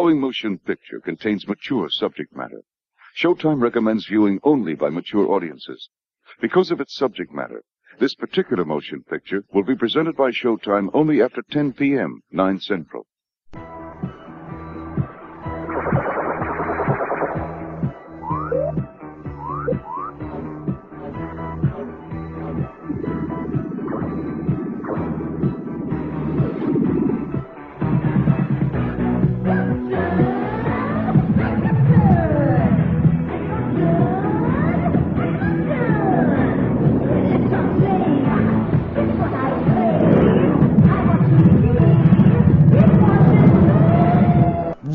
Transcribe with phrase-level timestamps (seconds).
[0.00, 2.62] following motion picture contains mature subject matter.
[3.22, 5.90] Showtime recommends viewing only by mature audiences.
[6.40, 7.62] Because of its subject matter,
[7.98, 13.06] this particular motion picture will be presented by Showtime only after 10 p.m., 9 Central.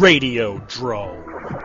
[0.06, 1.64] Radiodrome.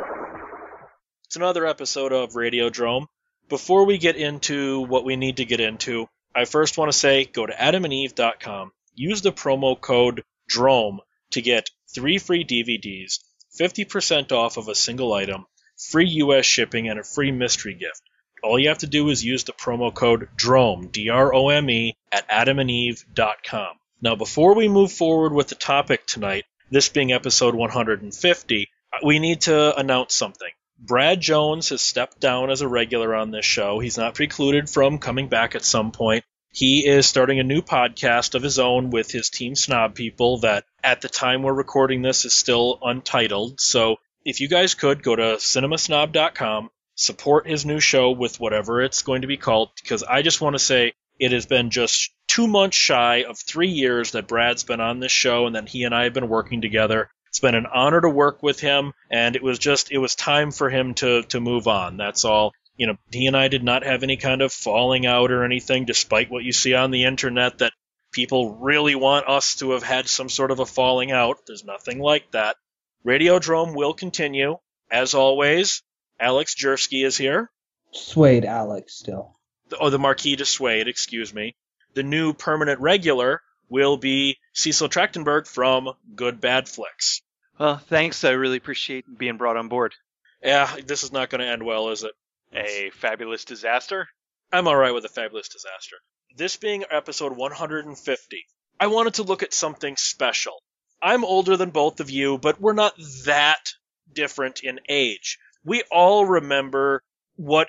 [1.27, 3.05] It's another episode of Radiodrome.
[3.51, 7.27] Before we get into what we need to get into, I first want to say
[7.27, 11.01] go to adamandeve.com, use the promo code DROME
[11.33, 13.19] to get three free DVDs,
[13.61, 15.45] 50% off of a single item,
[15.77, 18.01] free US shipping, and a free mystery gift.
[18.43, 21.69] All you have to do is use the promo code DROME, D R O M
[21.69, 23.77] E, at adamandeve.com.
[24.01, 28.69] Now, before we move forward with the topic tonight, this being episode 150,
[29.05, 30.51] we need to announce something.
[30.79, 33.79] Brad Jones has stepped down as a regular on this show.
[33.81, 36.25] He's not precluded from coming back at some point.
[36.53, 40.65] He is starting a new podcast of his own with his Team Snob people that
[40.83, 43.61] at the time we're recording this is still untitled.
[43.61, 49.03] So if you guys could go to cinemasnob.com, support his new show with whatever it's
[49.03, 52.47] going to be called, because I just want to say it has been just two
[52.47, 55.93] months shy of three years that Brad's been on this show and that he and
[55.93, 57.11] I have been working together.
[57.27, 60.53] It's been an honor to work with him, and it was just it was time
[60.53, 61.97] for him to to move on.
[61.97, 62.53] That's all.
[62.77, 65.87] You know, he and I did not have any kind of falling out or anything,
[65.87, 67.73] despite what you see on the internet that
[68.13, 71.39] people really want us to have had some sort of a falling out.
[71.47, 72.57] There's nothing like that.
[73.05, 74.59] Radiodrome will continue.
[74.89, 75.83] As always,
[76.21, 77.51] Alex Jersky is here.
[77.93, 79.37] Swayed Alex still.
[79.81, 81.55] Oh, the Marquis de Suede, excuse me.
[81.95, 87.23] The new permanent regular will be Cecil Trachtenberg from Good Bad Flicks.
[87.59, 88.25] Well, thanks.
[88.25, 89.95] I really appreciate being brought on board.
[90.43, 92.13] Yeah, this is not going to end well, is it?
[92.53, 94.09] A fabulous disaster?
[94.53, 95.97] I'm alright with a fabulous disaster.
[96.37, 98.45] This being episode 150,
[98.81, 100.55] I wanted to look at something special.
[101.03, 102.95] I'm older than both of you, but we're not
[103.27, 103.73] that
[104.13, 105.39] different in age.
[105.65, 107.03] We all remember
[107.37, 107.69] what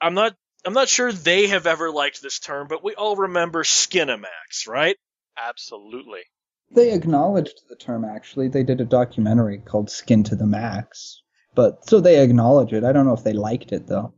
[0.00, 3.64] I'm not I'm not sure they have ever liked this term, but we all remember
[3.64, 4.96] Skinamax, right?
[5.36, 6.20] Absolutely.
[6.70, 8.48] They acknowledged the term actually.
[8.48, 11.22] They did a documentary called Skin to the Max.
[11.54, 12.84] But so they acknowledge it.
[12.84, 14.14] I don't know if they liked it though.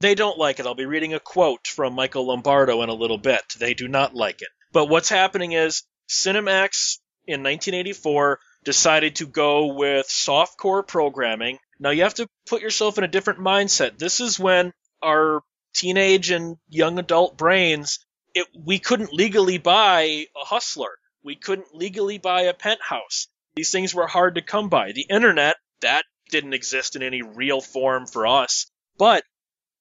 [0.00, 0.66] They don't like it.
[0.66, 3.42] I'll be reading a quote from Michael Lombardo in a little bit.
[3.58, 4.48] They do not like it.
[4.72, 11.58] But what's happening is Cinemax in 1984 decided to go with softcore programming.
[11.80, 13.98] Now you have to put yourself in a different mindset.
[13.98, 14.72] This is when
[15.02, 15.42] our
[15.74, 17.98] teenage and young adult brains,
[18.34, 20.98] it, we couldn't legally buy a hustler.
[21.22, 23.28] We couldn't legally buy a penthouse.
[23.54, 24.92] These things were hard to come by.
[24.92, 28.66] The internet, that didn't exist in any real form for us.
[28.98, 29.24] But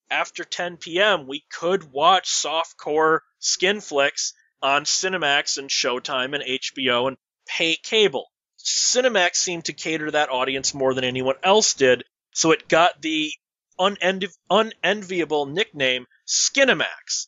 [0.09, 7.07] after 10 p.m., we could watch softcore skin flicks on Cinemax and Showtime and HBO
[7.07, 8.31] and pay cable.
[8.57, 13.01] Cinemax seemed to cater to that audience more than anyone else did, so it got
[13.01, 13.31] the
[13.79, 17.27] unenvi- unenviable nickname Skinamax,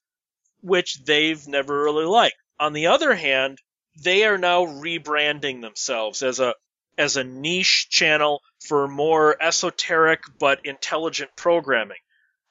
[0.61, 2.37] which they've never really liked.
[2.59, 3.59] On the other hand,
[4.03, 6.55] they are now rebranding themselves as a
[6.97, 11.97] as a niche channel for more esoteric but intelligent programming.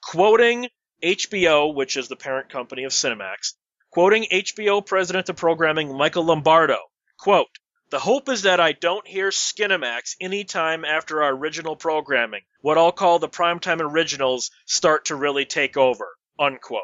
[0.01, 0.69] Quoting
[1.03, 3.53] HBO, which is the parent company of Cinemax,
[3.91, 6.79] quoting HBO president of programming Michael Lombardo,
[7.17, 7.49] quote,
[7.89, 12.91] the hope is that I don't hear Skinamax anytime after our original programming, what I'll
[12.91, 16.07] call the primetime originals, start to really take over.
[16.37, 16.83] Unquote.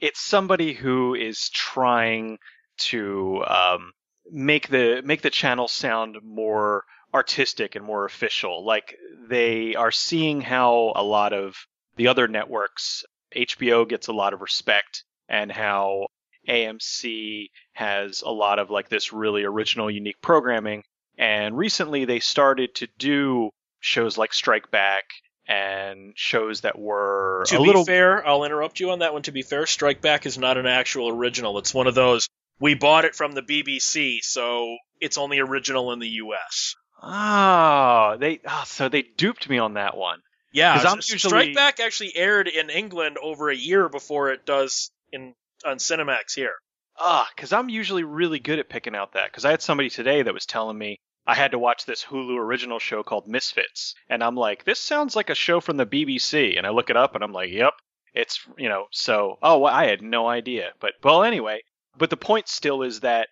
[0.00, 2.38] It's somebody who is trying
[2.78, 3.92] to um,
[4.30, 8.64] make the make the channel sound more artistic and more official.
[8.64, 8.96] Like
[9.28, 11.56] they are seeing how a lot of
[11.96, 13.04] the other networks,
[13.34, 16.06] HBO gets a lot of respect, and how
[16.48, 20.82] AMC has a lot of like this really original, unique programming.
[21.18, 23.50] And recently they started to do
[23.80, 25.04] shows like Strike Back
[25.48, 29.22] and shows that were To a be little fair, I'll interrupt you on that one.
[29.22, 31.58] To be fair, Strike Back is not an actual original.
[31.58, 32.28] It's one of those
[32.58, 36.74] we bought it from the BBC, so it's only original in the US.
[37.02, 40.20] Oh, ah, they oh, so they duped me on that one.
[40.52, 44.90] Yeah, I'm usually- Strike Back actually aired in England over a year before it does
[45.12, 45.34] in
[45.66, 46.54] on Cinemax here.
[46.98, 49.30] Ah, because I'm usually really good at picking out that.
[49.30, 52.38] Because I had somebody today that was telling me I had to watch this Hulu
[52.38, 56.56] original show called Misfits, and I'm like, this sounds like a show from the BBC,
[56.56, 57.74] and I look it up, and I'm like, yep,
[58.14, 61.62] it's you know, so oh, well, I had no idea, but well, anyway,
[61.98, 63.28] but the point still is that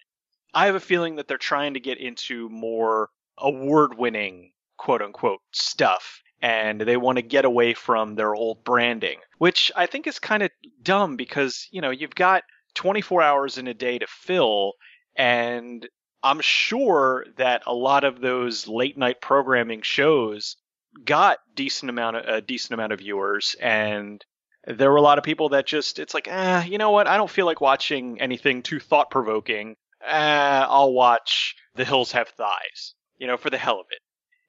[0.52, 6.20] I have a feeling that they're trying to get into more award-winning quote unquote stuff
[6.44, 10.42] and they want to get away from their old branding, which I think is kind
[10.42, 10.50] of
[10.82, 12.42] dumb because, you know, you've got
[12.74, 14.74] 24 hours in a day to fill
[15.16, 15.88] and
[16.22, 20.56] I'm sure that a lot of those late night programming shows
[21.02, 24.22] got decent amount of a decent amount of viewers and
[24.66, 27.06] there were a lot of people that just it's like ah you know what?
[27.06, 29.76] I don't feel like watching anything too thought provoking
[30.06, 34.00] ah, i'll watch the hills have thighs you know for the hell of it.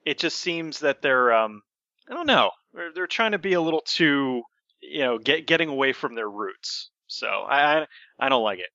[0.10, 1.62] It just seems that they're um
[2.10, 4.42] i don't know they're, they're trying to be a little too
[4.82, 7.88] you know get getting away from their roots so i i,
[8.20, 8.70] I don't like it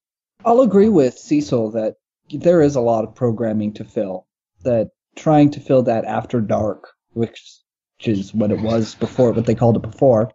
[0.45, 1.97] I'll agree with Cecil that
[2.31, 4.27] there is a lot of programming to fill.
[4.63, 7.59] That trying to fill that after dark, which
[8.05, 10.31] is what it was before, what they called it before,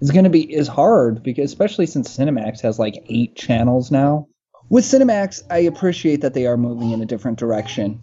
[0.00, 4.28] is going to be is hard because especially since Cinemax has like eight channels now.
[4.68, 8.00] With Cinemax, I appreciate that they are moving in a different direction.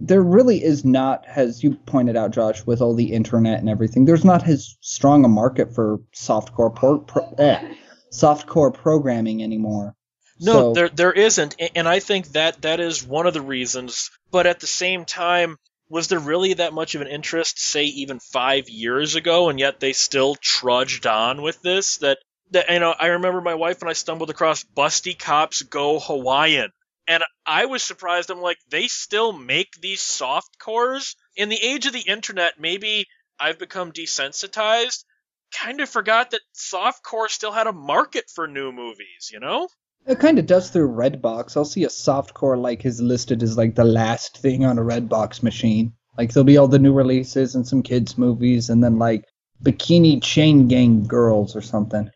[0.00, 4.04] There really is not, as you pointed out, Josh, with all the internet and everything.
[4.04, 7.74] There's not as strong a market for softcore pro, pro, eh,
[8.12, 9.94] softcore programming anymore.
[10.40, 14.10] No, So- there there isn't, and I think that that is one of the reasons.
[14.30, 15.56] But at the same time,
[15.90, 19.80] was there really that much of an interest, say even five years ago, and yet
[19.80, 21.96] they still trudged on with this?
[21.98, 22.18] That
[22.52, 26.70] that you know, I remember my wife and I stumbled across Busty Cops Go Hawaiian,
[27.08, 28.30] and I was surprised.
[28.30, 32.60] I'm like, they still make these soft cores in the age of the internet.
[32.60, 33.06] Maybe
[33.40, 35.04] I've become desensitized.
[35.52, 39.30] Kind of forgot that softcore still had a market for new movies.
[39.32, 39.68] You know?
[40.06, 41.56] It kind of does through Redbox.
[41.56, 45.42] I'll see a softcore like is listed as like the last thing on a Redbox
[45.42, 45.94] machine.
[46.16, 49.24] Like there'll be all the new releases and some kids movies, and then like
[49.62, 52.10] Bikini Chain Gang Girls or something.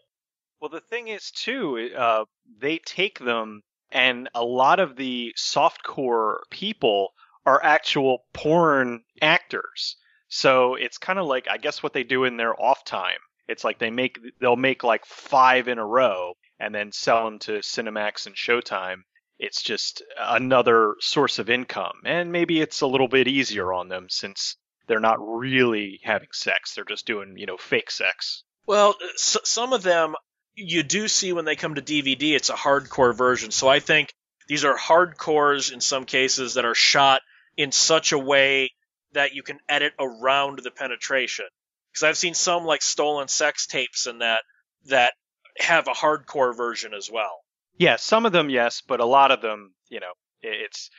[0.61, 2.25] Well, the thing is, too, uh,
[2.61, 3.63] they take them,
[3.93, 7.13] and a lot of the softcore people
[7.47, 9.97] are actual porn actors.
[10.29, 13.19] So it's kind of like, I guess, what they do in their off time.
[13.49, 17.39] It's like they make, they'll make like five in a row and then sell them
[17.41, 18.99] to Cinemax and Showtime.
[19.39, 22.01] It's just another source of income.
[22.05, 24.57] And maybe it's a little bit easier on them since
[24.87, 26.75] they're not really having sex.
[26.75, 28.45] They're just doing, you know, fake sex.
[28.67, 30.15] Well, s- some of them
[30.55, 33.51] you do see when they come to DVD, it's a hardcore version.
[33.51, 34.13] So I think
[34.49, 37.23] these are hardcores in some cases that are shot
[37.57, 38.73] in such a way
[39.13, 41.47] that you can edit around the penetration.
[41.91, 44.43] Because I've seen some like stolen sex tapes and that
[44.87, 45.13] that
[45.59, 47.41] have a hardcore version as well.
[47.77, 50.13] Yeah, some of them, yes, but a lot of them, you know,
[50.43, 50.91] it's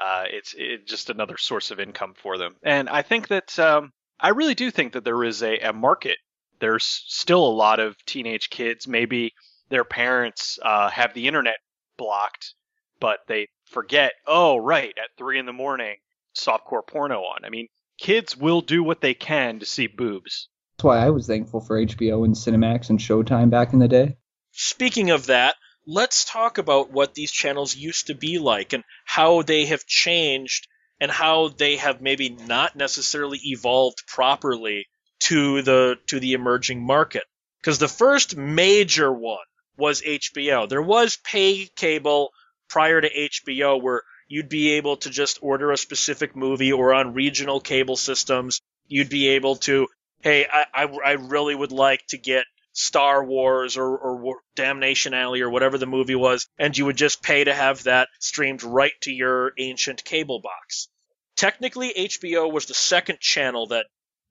[0.00, 2.56] uh, it's it, just another source of income for them.
[2.62, 6.18] And I think that um, I really do think that there is a, a market.
[6.58, 8.86] There's still a lot of teenage kids.
[8.88, 9.34] Maybe
[9.68, 11.56] their parents uh, have the internet
[11.96, 12.54] blocked,
[13.00, 14.12] but they forget.
[14.26, 15.96] Oh, right, at three in the morning,
[16.36, 17.44] softcore porno on.
[17.44, 20.48] I mean, kids will do what they can to see boobs.
[20.76, 24.16] That's why I was thankful for HBO and Cinemax and Showtime back in the day.
[24.52, 29.42] Speaking of that, let's talk about what these channels used to be like and how
[29.42, 30.68] they have changed
[31.00, 34.86] and how they have maybe not necessarily evolved properly
[35.26, 37.24] to the to the emerging market.
[37.60, 39.44] Because the first major one
[39.76, 40.68] was HBO.
[40.68, 42.30] There was pay cable
[42.68, 47.14] prior to HBO where you'd be able to just order a specific movie or on
[47.14, 49.88] regional cable systems, you'd be able to,
[50.20, 55.40] hey, I, I, I really would like to get Star Wars or, or Damnation Alley
[55.40, 58.92] or whatever the movie was, and you would just pay to have that streamed right
[59.02, 60.88] to your ancient cable box.
[61.36, 63.86] Technically, HBO was the second channel that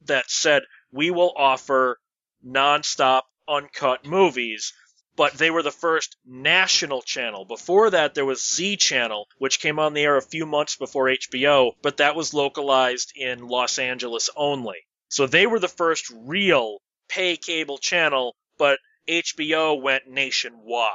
[0.07, 0.63] that said
[0.95, 1.99] we will offer
[2.45, 4.71] nonstop uncut movies,
[5.17, 7.43] but they were the first national channel.
[7.43, 11.07] Before that, there was Z Channel, which came on the air a few months before
[11.07, 14.77] HBO, but that was localized in Los Angeles only.
[15.09, 16.77] So they were the first real
[17.09, 20.89] pay cable channel, but HBO went nationwide.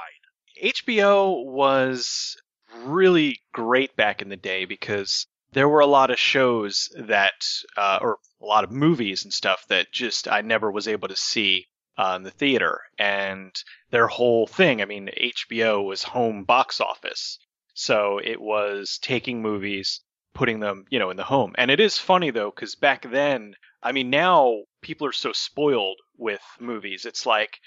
[0.63, 2.37] HBO was
[2.85, 7.45] really great back in the day because there were a lot of shows that,
[7.77, 11.17] uh, or a lot of movies and stuff that just I never was able to
[11.17, 11.67] see
[11.99, 12.81] uh, in the theater.
[12.99, 13.55] And
[13.91, 17.39] their whole thing, I mean, HBO was home box office.
[17.75, 20.01] So it was taking movies,
[20.35, 21.55] putting them, you know, in the home.
[21.57, 25.99] And it is funny though, because back then, I mean, now people are so spoiled
[26.17, 27.07] with movies.
[27.07, 27.59] It's like,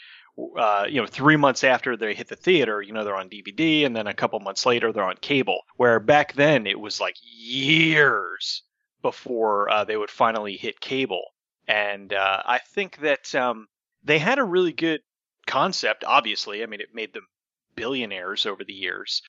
[0.57, 3.85] uh, you know, three months after they hit the theater, you know, they're on DVD,
[3.85, 5.61] and then a couple months later, they're on cable.
[5.77, 8.63] Where back then, it was like years
[9.01, 11.23] before uh, they would finally hit cable.
[11.67, 13.67] And uh, I think that um,
[14.03, 15.01] they had a really good
[15.45, 16.63] concept, obviously.
[16.63, 17.27] I mean, it made them
[17.75, 19.21] billionaires over the years.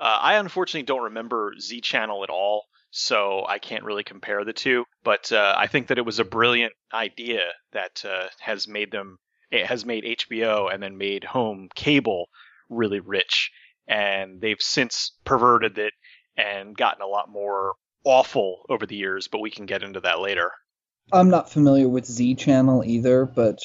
[0.00, 4.52] Uh, I unfortunately don't remember Z Channel at all, so I can't really compare the
[4.52, 4.84] two.
[5.02, 9.18] But uh, I think that it was a brilliant idea that uh, has made them
[9.50, 12.28] it has made HBO and then made home cable
[12.68, 13.50] really rich.
[13.86, 15.94] And they've since perverted it
[16.36, 17.74] and gotten a lot more
[18.04, 20.52] awful over the years, but we can get into that later.
[21.12, 23.58] I'm not familiar with Z Channel either, but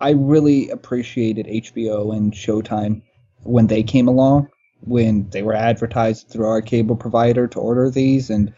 [0.00, 3.02] I really appreciated HBO and Showtime
[3.42, 4.48] when they came along,
[4.80, 8.30] when they were advertised through our cable provider to order these.
[8.30, 8.54] And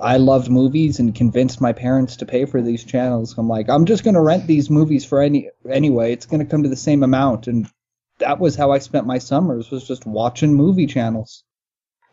[0.00, 3.34] I loved movies and convinced my parents to pay for these channels.
[3.38, 6.12] I'm like, I'm just going to rent these movies for any anyway.
[6.12, 7.46] It's going to come to the same amount.
[7.46, 7.68] And
[8.18, 11.44] that was how I spent my summers was just watching movie channels.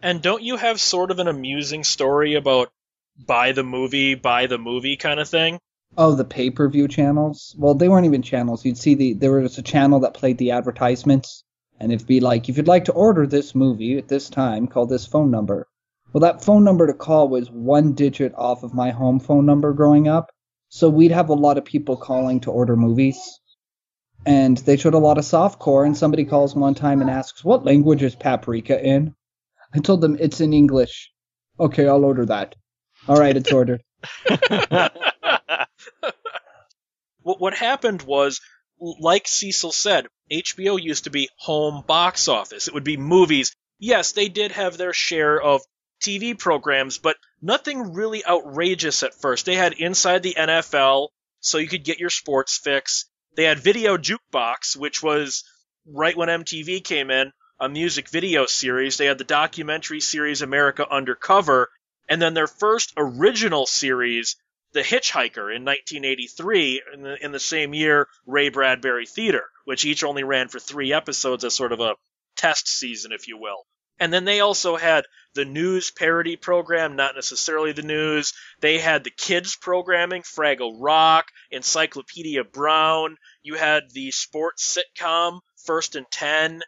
[0.01, 2.71] And don't you have sort of an amusing story about
[3.17, 5.59] buy the movie, buy the movie kind of thing?
[5.97, 7.55] Oh, the pay per view channels?
[7.57, 8.65] Well, they weren't even channels.
[8.65, 11.43] You'd see the there was a channel that played the advertisements,
[11.79, 14.87] and it'd be like, if you'd like to order this movie at this time, call
[14.87, 15.67] this phone number.
[16.13, 19.73] Well, that phone number to call was one digit off of my home phone number
[19.73, 20.29] growing up.
[20.69, 23.17] So we'd have a lot of people calling to order movies.
[24.25, 27.65] And they showed a lot of softcore, and somebody calls one time and asks, What
[27.65, 29.15] language is paprika in?
[29.73, 31.11] I told them it's in English.
[31.59, 32.55] Okay, I'll order that.
[33.07, 33.81] All right, it's ordered.
[37.23, 38.39] what happened was,
[38.79, 42.67] like Cecil said, HBO used to be home box office.
[42.67, 43.55] It would be movies.
[43.79, 45.61] Yes, they did have their share of
[46.03, 49.45] TV programs, but nothing really outrageous at first.
[49.45, 53.05] They had Inside the NFL, so you could get your sports fix.
[53.35, 55.43] They had Video Jukebox, which was
[55.85, 58.97] right when MTV came in, a music video series.
[58.97, 61.71] They had the documentary series America Undercover,
[62.09, 64.35] and then their first original series,
[64.73, 70.03] The Hitchhiker, in 1983, in the, in the same year, Ray Bradbury Theater, which each
[70.03, 71.95] only ran for three episodes as sort of a
[72.35, 73.65] test season, if you will.
[73.99, 78.33] And then they also had the news parody program, not necessarily the news.
[78.59, 83.17] They had the kids programming, Fraggle Rock, Encyclopedia Brown.
[83.41, 86.61] You had the sports sitcom, First and Ten.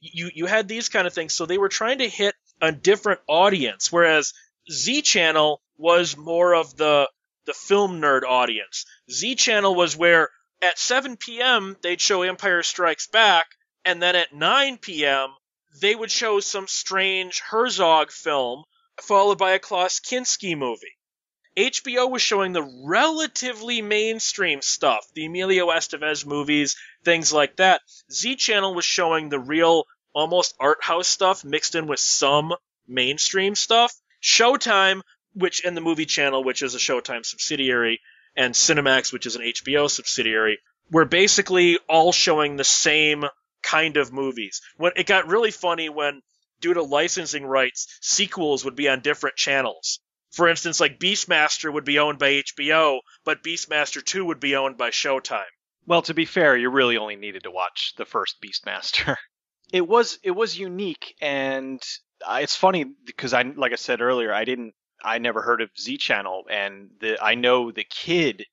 [0.00, 1.34] You you had these kind of things.
[1.34, 4.32] So they were trying to hit a different audience, whereas
[4.70, 7.08] Z Channel was more of the
[7.46, 8.84] the film nerd audience.
[9.10, 11.76] Z Channel was where at 7 p.m.
[11.82, 13.46] they'd show Empire Strikes Back,
[13.84, 15.30] and then at 9 p.m
[15.80, 18.64] they would show some strange Herzog film
[19.00, 20.98] followed by a Klaus Kinski movie.
[21.56, 27.82] HBO was showing the relatively mainstream stuff, the Emilio Estevez movies, things like that.
[28.10, 32.54] Z Channel was showing the real, almost art house stuff mixed in with some
[32.86, 33.94] mainstream stuff.
[34.22, 35.02] Showtime,
[35.34, 38.00] which in the movie channel, which is a Showtime subsidiary,
[38.36, 40.58] and Cinemax, which is an HBO subsidiary,
[40.90, 43.24] were basically all showing the same
[43.62, 44.60] kind of movies.
[44.76, 46.22] When it got really funny when
[46.60, 50.00] due to licensing rights, sequels would be on different channels.
[50.30, 54.78] For instance, like Beastmaster would be owned by HBO, but Beastmaster 2 would be owned
[54.78, 55.44] by Showtime.
[55.84, 59.16] Well, to be fair, you really only needed to watch the first Beastmaster.
[59.72, 61.80] It was it was unique and
[62.28, 65.96] it's funny because I like I said earlier, I didn't I never heard of Z
[65.96, 68.44] Channel and the I know the kid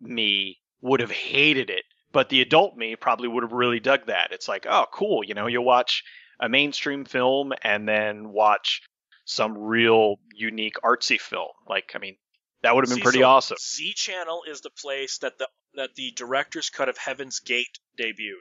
[0.00, 4.28] me would have hated it but the adult me probably would have really dug that.
[4.32, 5.24] It's like, oh, cool.
[5.24, 6.04] You know, you'll watch
[6.40, 8.82] a mainstream film and then watch
[9.24, 11.48] some real unique artsy film.
[11.66, 12.16] Like, I mean,
[12.62, 13.56] that would have been See, pretty so awesome.
[13.60, 18.34] Z Channel is the place that the that the director's cut of Heaven's Gate debuted.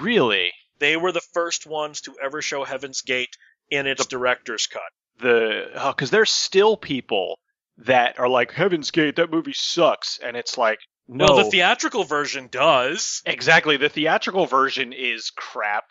[0.00, 0.52] Really?
[0.78, 3.36] They were the first ones to ever show Heaven's Gate
[3.70, 4.82] in its director's cut.
[5.18, 7.38] The because oh, there's still people
[7.78, 10.78] that are like Heaven's Gate, that movie sucks, and it's like
[11.10, 11.26] no.
[11.26, 13.22] Well, the theatrical version does.
[13.26, 13.76] Exactly.
[13.76, 15.84] The theatrical version is crap.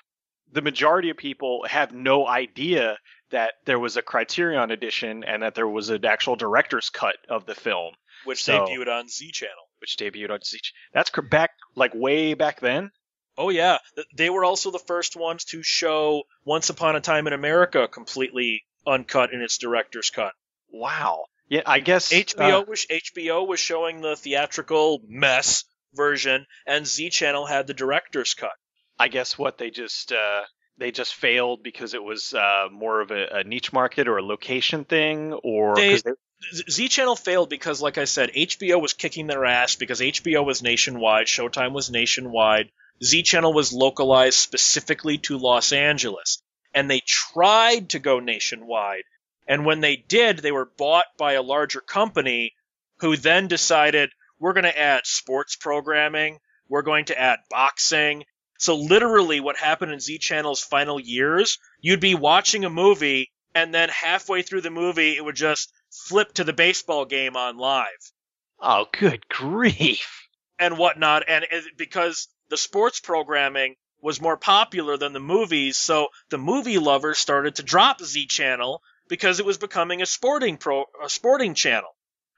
[0.52, 2.98] The majority of people have no idea
[3.32, 7.46] that there was a Criterion edition and that there was an actual director's cut of
[7.46, 9.70] the film, which so, debuted on Z Channel.
[9.80, 10.60] Which debuted on Z.
[10.94, 12.92] That's back like way back then.
[13.38, 13.78] Oh yeah,
[14.16, 18.64] they were also the first ones to show Once Upon a Time in America completely
[18.88, 20.34] uncut in its director's cut.
[20.72, 21.26] Wow.
[21.50, 27.10] Yeah, I guess HBO uh, was HBO was showing the theatrical mess version, and Z
[27.10, 28.54] Channel had the director's cut.
[29.00, 30.44] I guess what they just uh,
[30.78, 34.24] they just failed because it was uh, more of a, a, niche market or a
[34.24, 36.12] location thing, or they, they...
[36.70, 40.62] Z Channel failed because, like I said, HBO was kicking their ass because HBO was
[40.62, 42.70] nationwide, Showtime was nationwide.
[43.04, 46.42] Z Channel was localized specifically to Los Angeles.
[46.74, 49.04] And they tried to go nationwide.
[49.50, 52.54] And when they did, they were bought by a larger company
[53.00, 56.38] who then decided we're going to add sports programming,
[56.70, 58.24] we're going to add boxing.
[58.60, 63.74] So literally what happened in Z Channel's final years, you'd be watching a movie and
[63.74, 67.88] then halfway through the movie it would just flip to the baseball game on live
[68.62, 70.28] Oh, good grief.
[70.60, 71.24] and whatnot.
[71.28, 76.78] And it, because the sports programming was more popular than the movies, so the movie
[76.78, 81.54] lovers started to drop Z Channel because it was becoming a sporting pro, a sporting
[81.54, 81.90] channel.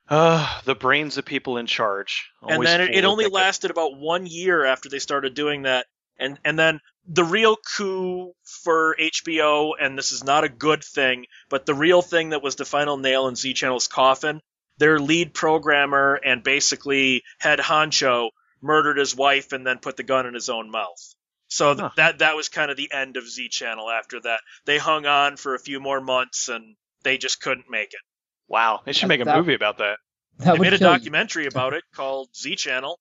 [0.09, 2.31] Uh, the brains of people in charge.
[2.41, 5.85] and then it, it only lasted about one year after they started doing that
[6.21, 11.25] and and then the real coup for HBO and this is not a good thing
[11.49, 14.41] but the real thing that was the final nail in Z Channel's coffin
[14.77, 18.29] their lead programmer and basically head honcho
[18.61, 21.15] murdered his wife and then put the gun in his own mouth
[21.51, 21.89] so th- Huh.
[21.97, 25.37] that that was kind of the end of Z Channel after that they hung on
[25.37, 27.99] for a few more months and they just couldn't make it
[28.47, 29.97] Wow, they should That- make a that- movie about that.
[30.39, 30.97] That they made a kill you.
[30.97, 32.99] documentary about it called Z Channel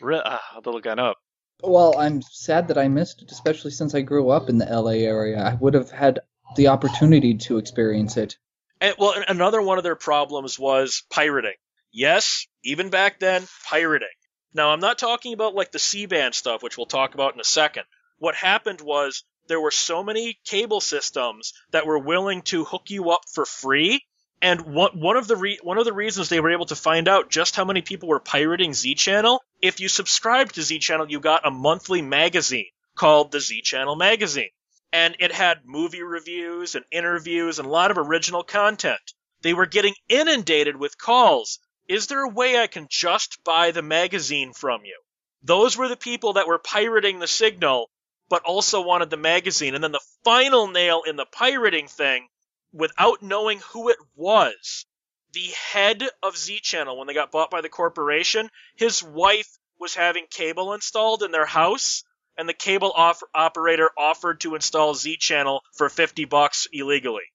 [0.00, 1.16] Re- uh, I'll have look that up.
[1.62, 5.04] Well, I'm sad that I missed it, especially since I grew up in the LA
[5.04, 5.38] area.
[5.42, 6.20] I would have had
[6.56, 8.36] the opportunity to experience it.
[8.80, 11.56] And, well, another one of their problems was pirating.
[11.92, 14.08] Yes, even back then, pirating.
[14.52, 17.44] Now, I'm not talking about like the C-band stuff, which we'll talk about in a
[17.44, 17.84] second.
[18.18, 23.10] What happened was there were so many cable systems that were willing to hook you
[23.10, 24.04] up for free,
[24.42, 27.30] and one of the re- one of the reasons they were able to find out
[27.30, 31.20] just how many people were pirating Z Channel, if you subscribed to Z Channel, you
[31.20, 34.50] got a monthly magazine called the Z Channel Magazine
[34.92, 39.00] and it had movie reviews and interviews and a lot of original content.
[39.42, 41.58] They were getting inundated with calls.
[41.90, 44.96] Is there a way I can just buy the magazine from you?
[45.42, 47.90] Those were the people that were pirating the signal,
[48.28, 49.74] but also wanted the magazine.
[49.74, 52.28] And then the final nail in the pirating thing,
[52.72, 54.86] without knowing who it was,
[55.32, 59.96] the head of Z Channel, when they got bought by the corporation, his wife was
[59.96, 62.04] having cable installed in their house
[62.36, 67.32] and the cable off- operator offered to install Z Channel for 50 bucks illegally.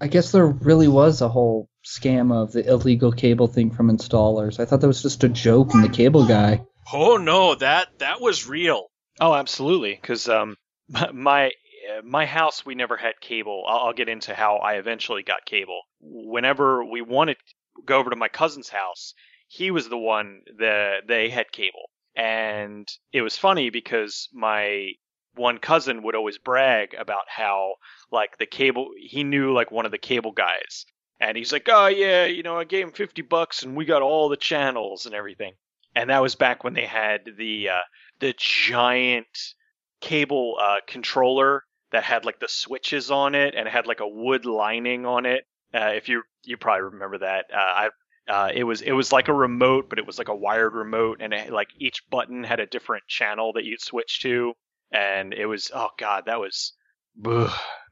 [0.00, 4.58] I guess there really was a whole scam of the illegal cable thing from installers.
[4.58, 6.64] I thought that was just a joke in the cable guy.
[6.92, 8.90] Oh no, that that was real.
[9.20, 9.98] Oh, absolutely.
[10.00, 10.56] Because um,
[11.12, 13.64] my uh, my house we never had cable.
[13.66, 15.82] I'll, I'll get into how I eventually got cable.
[16.00, 19.14] Whenever we wanted to go over to my cousin's house,
[19.48, 24.92] he was the one that they had cable, and it was funny because my
[25.34, 27.74] one cousin would always brag about how
[28.10, 30.86] like the cable he knew like one of the cable guys.
[31.20, 34.02] And he's like oh yeah you know i gave him 50 bucks and we got
[34.02, 35.54] all the channels and everything.
[35.94, 37.82] And that was back when they had the uh,
[38.20, 39.54] the giant
[40.00, 44.08] cable uh, controller that had like the switches on it and it had like a
[44.08, 45.44] wood lining on it.
[45.74, 47.88] Uh, if you you probably remember that, uh, I
[48.28, 51.18] uh, it was it was like a remote, but it was like a wired remote,
[51.20, 54.54] and it, like each button had a different channel that you'd switch to,
[54.92, 56.72] and it was oh god, that was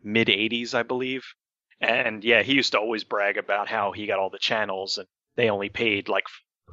[0.02, 1.24] mid '80s, I believe.
[1.80, 5.06] And yeah, he used to always brag about how he got all the channels, and
[5.36, 6.24] they only paid like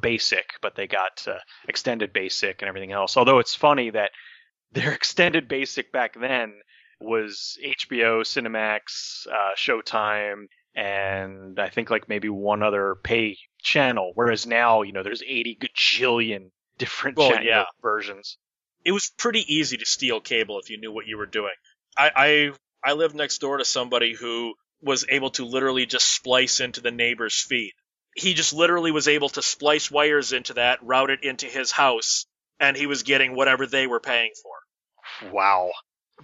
[0.01, 3.17] basic, but they got uh, extended basic and everything else.
[3.17, 4.11] Although it's funny that
[4.71, 6.53] their extended basic back then
[6.99, 14.11] was HBO, Cinemax, uh, Showtime, and I think like maybe one other pay channel.
[14.15, 17.65] Whereas now, you know, there's 80 gajillion different Well, channel yeah.
[17.81, 18.37] versions.
[18.85, 21.53] It was pretty easy to steal cable if you knew what you were doing.
[21.97, 26.59] I I, I lived next door to somebody who was able to literally just splice
[26.59, 27.73] into the neighbor's feed.
[28.15, 32.25] He just literally was able to splice wires into that, route it into his house,
[32.59, 35.31] and he was getting whatever they were paying for.
[35.31, 35.71] Wow.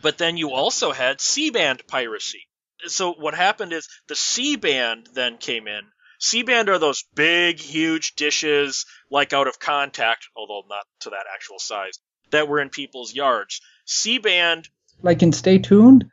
[0.01, 2.43] But then you also had C-band piracy.
[2.85, 5.81] So what happened is the C-band then came in.
[6.19, 11.59] C-band are those big, huge dishes, like out of contact, although not to that actual
[11.59, 11.99] size,
[12.31, 13.61] that were in people's yards.
[13.85, 14.69] C-band,
[15.01, 16.09] Like in Stay Tuned?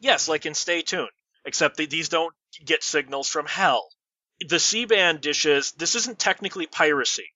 [0.00, 1.10] yes, like in Stay Tuned,
[1.44, 3.88] except that these don't get signals from hell.
[4.46, 7.26] The C-band dishes, this isn't technically piracy.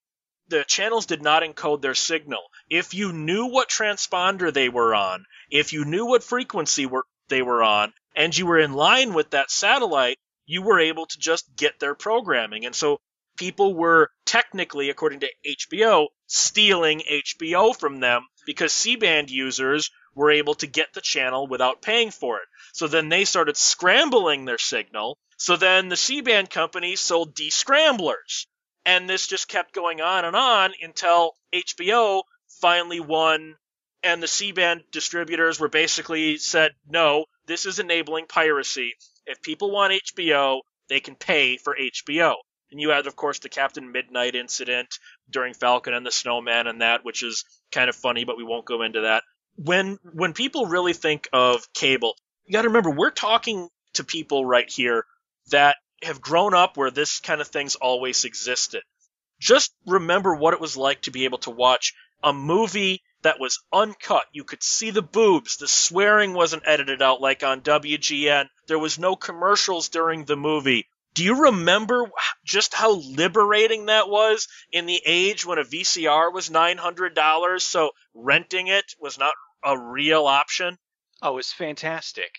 [0.49, 2.41] The channels did not encode their signal.
[2.69, 7.41] If you knew what transponder they were on, if you knew what frequency were, they
[7.41, 11.55] were on, and you were in line with that satellite, you were able to just
[11.55, 12.65] get their programming.
[12.65, 12.99] And so
[13.37, 20.55] people were technically, according to HBO, stealing HBO from them because C-band users were able
[20.55, 22.47] to get the channel without paying for it.
[22.73, 25.17] So then they started scrambling their signal.
[25.37, 28.45] So then the C-band company sold descramblers.
[28.85, 32.23] And this just kept going on and on until HBO
[32.61, 33.55] finally won
[34.03, 38.93] and the C-band distributors were basically said, no, this is enabling piracy.
[39.25, 42.35] If people want HBO, they can pay for HBO.
[42.73, 44.97] And you had, of course, the Captain Midnight incident
[45.29, 48.65] during Falcon and the Snowman and that, which is kind of funny, but we won't
[48.65, 49.23] go into that.
[49.55, 54.43] When when people really think of cable, you got to remember we're talking to people
[54.43, 55.05] right here
[55.51, 58.81] that have grown up where this kind of thing's always existed.
[59.39, 63.59] Just remember what it was like to be able to watch a movie that was
[63.71, 64.25] uncut.
[64.31, 65.57] You could see the boobs.
[65.57, 68.47] The swearing wasn't edited out like on WGN.
[68.67, 70.87] There was no commercials during the movie.
[71.13, 72.09] Do you remember
[72.43, 78.67] just how liberating that was in the age when a VCR was $900, so renting
[78.67, 80.77] it was not a real option?
[81.21, 82.31] Oh, it was fantastic.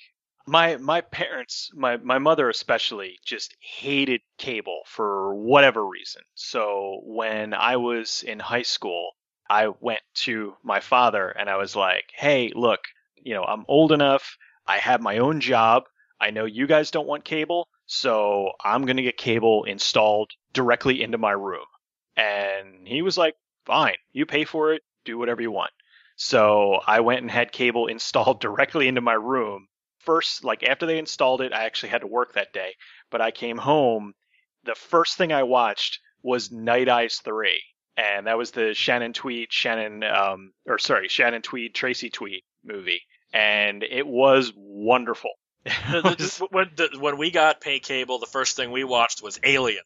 [0.46, 6.22] My my parents, my my mother especially, just hated cable for whatever reason.
[6.34, 9.12] So when I was in high school,
[9.48, 12.80] I went to my father and I was like, "Hey, look,
[13.16, 14.36] you know, I'm old enough.
[14.66, 15.84] I have my own job.
[16.20, 21.02] I know you guys don't want cable, so I'm going to get cable installed directly
[21.02, 21.66] into my room."
[22.16, 23.96] And he was like, "Fine.
[24.12, 24.82] You pay for it.
[25.04, 25.72] Do whatever you want."
[26.16, 29.68] So I went and had cable installed directly into my room.
[29.98, 32.74] First, like after they installed it, I actually had to work that day,
[33.10, 34.14] but I came home.
[34.64, 37.60] The first thing I watched was Night Eyes 3
[37.96, 43.02] and that was the Shannon Tweed, Shannon, um, or sorry, Shannon Tweed, Tracy Tweed movie,
[43.32, 45.30] and it was wonderful.
[45.64, 49.38] The- the- when, the, when we got pay cable, the first thing we watched was
[49.42, 49.82] Alien.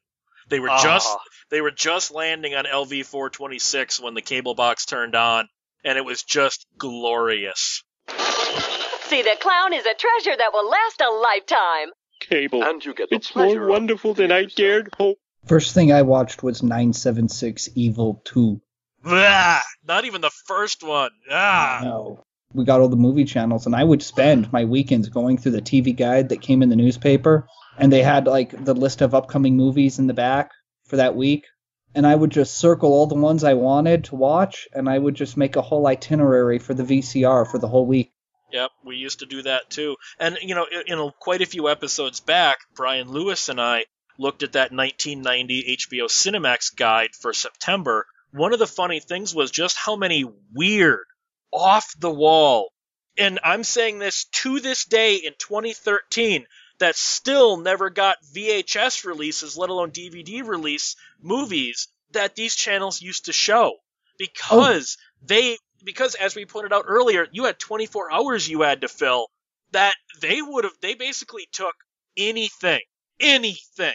[0.48, 1.18] They were just Ah,
[1.50, 5.48] they were just landing on LV 426 when the cable box turned on,
[5.84, 7.82] and it was just glorious.
[8.08, 11.92] See, the clown is a treasure that will last a lifetime.
[12.20, 12.62] Cable.
[12.64, 15.18] And you get the It's more wonderful than I dared hope.
[15.46, 18.60] First thing I watched was 976 Evil 2.
[19.04, 19.60] Blah!
[19.86, 21.10] Not even the first one.
[21.30, 21.80] Ah.
[21.84, 22.24] No.
[22.54, 25.62] We got all the movie channels, and I would spend my weekends going through the
[25.62, 29.56] TV guide that came in the newspaper, and they had like the list of upcoming
[29.56, 30.52] movies in the back
[30.84, 31.46] for that week.
[31.94, 35.14] And I would just circle all the ones I wanted to watch, and I would
[35.14, 38.12] just make a whole itinerary for the VCR for the whole week.
[38.52, 39.96] Yep, we used to do that too.
[40.18, 43.84] And you know, in, quite a few episodes back, Brian Lewis and I
[44.18, 48.06] looked at that 1990 HBO Cinemax guide for September.
[48.32, 51.04] One of the funny things was just how many weird,
[51.52, 52.72] off the wall,
[53.16, 56.46] and I'm saying this to this day in 2013,
[56.78, 63.26] that still never got VHS releases, let alone DVD release movies that these channels used
[63.26, 63.76] to show.
[64.18, 68.88] Because they because as we pointed out earlier, you had 24 hours you had to
[68.88, 69.28] fill
[69.72, 71.74] that they would have they basically took
[72.16, 72.80] anything,
[73.20, 73.94] anything.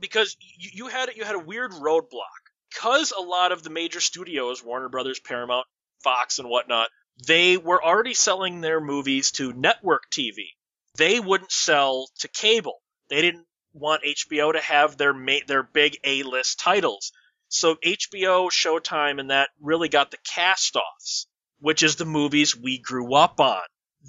[0.00, 2.42] Because you, you had you had a weird roadblock.
[2.72, 5.66] Because a lot of the major studios, Warner Brothers, Paramount,
[6.02, 6.90] Fox, and whatnot,
[7.26, 10.48] they were already selling their movies to network TV.
[10.96, 12.82] They wouldn't sell to cable.
[13.08, 17.12] They didn't want HBO to have their ma- their big A-list titles.
[17.48, 21.26] So HBO, Showtime, and that really got the cast-offs,
[21.60, 23.62] which is the movies we grew up on.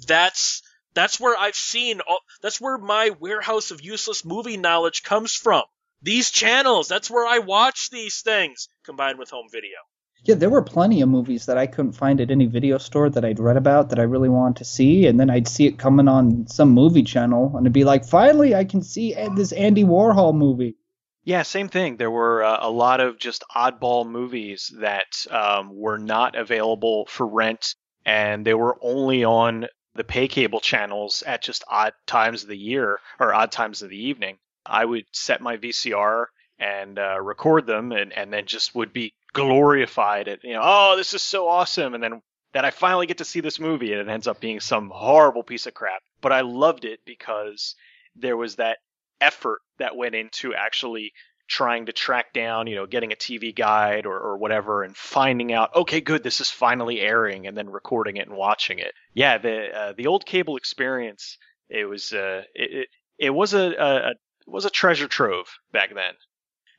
[0.06, 0.62] That's
[0.94, 2.00] that's where I've seen.
[2.00, 5.64] All, that's where my warehouse of useless movie knowledge comes from.
[6.02, 6.88] These channels.
[6.88, 9.78] That's where I watch these things, combined with home video.
[10.24, 13.26] Yeah, there were plenty of movies that I couldn't find at any video store that
[13.26, 16.08] I'd read about that I really wanted to see, and then I'd see it coming
[16.08, 20.34] on some movie channel, and it'd be like, finally, I can see this Andy Warhol
[20.34, 20.76] movie.
[21.24, 21.98] Yeah, same thing.
[21.98, 27.26] There were uh, a lot of just oddball movies that um, were not available for
[27.26, 27.74] rent,
[28.06, 32.56] and they were only on the pay cable channels at just odd times of the
[32.56, 34.38] year or odd times of the evening.
[34.64, 36.26] I would set my VCR
[36.58, 40.96] and uh, record them, and, and then just would be glorified at you know, oh,
[40.96, 44.00] this is so awesome, and then that I finally get to see this movie, and
[44.00, 46.02] it ends up being some horrible piece of crap.
[46.20, 47.74] But I loved it because
[48.16, 48.78] there was that
[49.20, 51.12] effort that went into actually
[51.46, 55.52] trying to track down, you know, getting a TV guide or, or whatever and finding
[55.52, 58.94] out, okay, good, this is finally airing and then recording it and watching it.
[59.12, 61.36] Yeah, the uh, the old cable experience,
[61.68, 62.88] it was uh, it, it
[63.18, 66.14] it was a, a, a it was a treasure trove back then.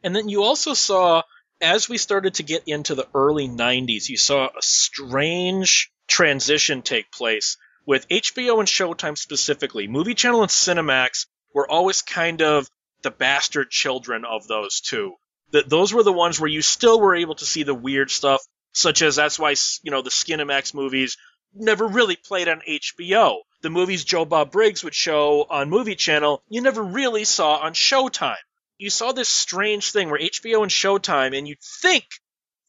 [0.06, 1.24] And then you also saw,
[1.60, 7.12] as we started to get into the early 90s, you saw a strange transition take
[7.12, 9.88] place with HBO and Showtime specifically.
[9.88, 12.70] Movie Channel and Cinemax were always kind of
[13.02, 15.16] the bastard children of those two.
[15.54, 18.46] That those were the ones where you still were able to see the weird stuff,
[18.74, 21.18] such as that's why you know the Skinemax movies
[21.52, 23.40] never really played on HBO.
[23.62, 27.74] The movies Joe Bob Briggs would show on Movie Channel, you never really saw on
[27.74, 28.36] Showtime
[28.78, 32.06] you saw this strange thing where HBO and Showtime, and you'd think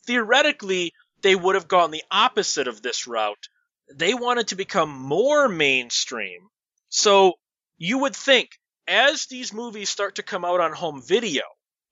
[0.07, 0.93] theoretically
[1.23, 3.49] they would have gone the opposite of this route.
[3.93, 6.49] They wanted to become more mainstream.
[6.89, 7.35] So
[7.79, 8.51] you would think
[8.87, 11.43] as these movies start to come out on home video,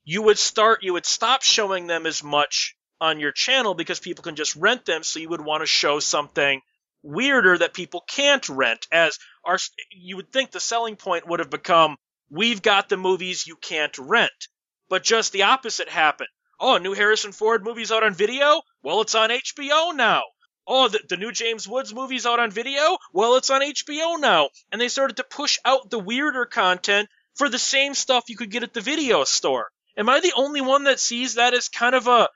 [0.04, 4.22] you would start you would stop showing them as much on your channel because people
[4.22, 6.60] can just rent them so you would want to show something
[7.02, 9.58] weirder that people can't rent as our
[9.90, 11.96] you would think the selling point would have become
[12.34, 14.48] we've got the movies you can't rent.
[14.88, 16.28] But just the opposite happened.
[16.60, 18.62] Oh new harrison ford movie's out on video?
[18.82, 20.22] Well it's on hbo now.
[20.66, 22.98] Oh the, the new james woods movie's out on video?
[23.12, 24.48] Well it's on hbo now.
[24.72, 28.50] And they started to push out the weirder content for the same stuff you could
[28.50, 29.68] get at the video store.
[29.96, 32.28] Am i the only one that sees that as kind of a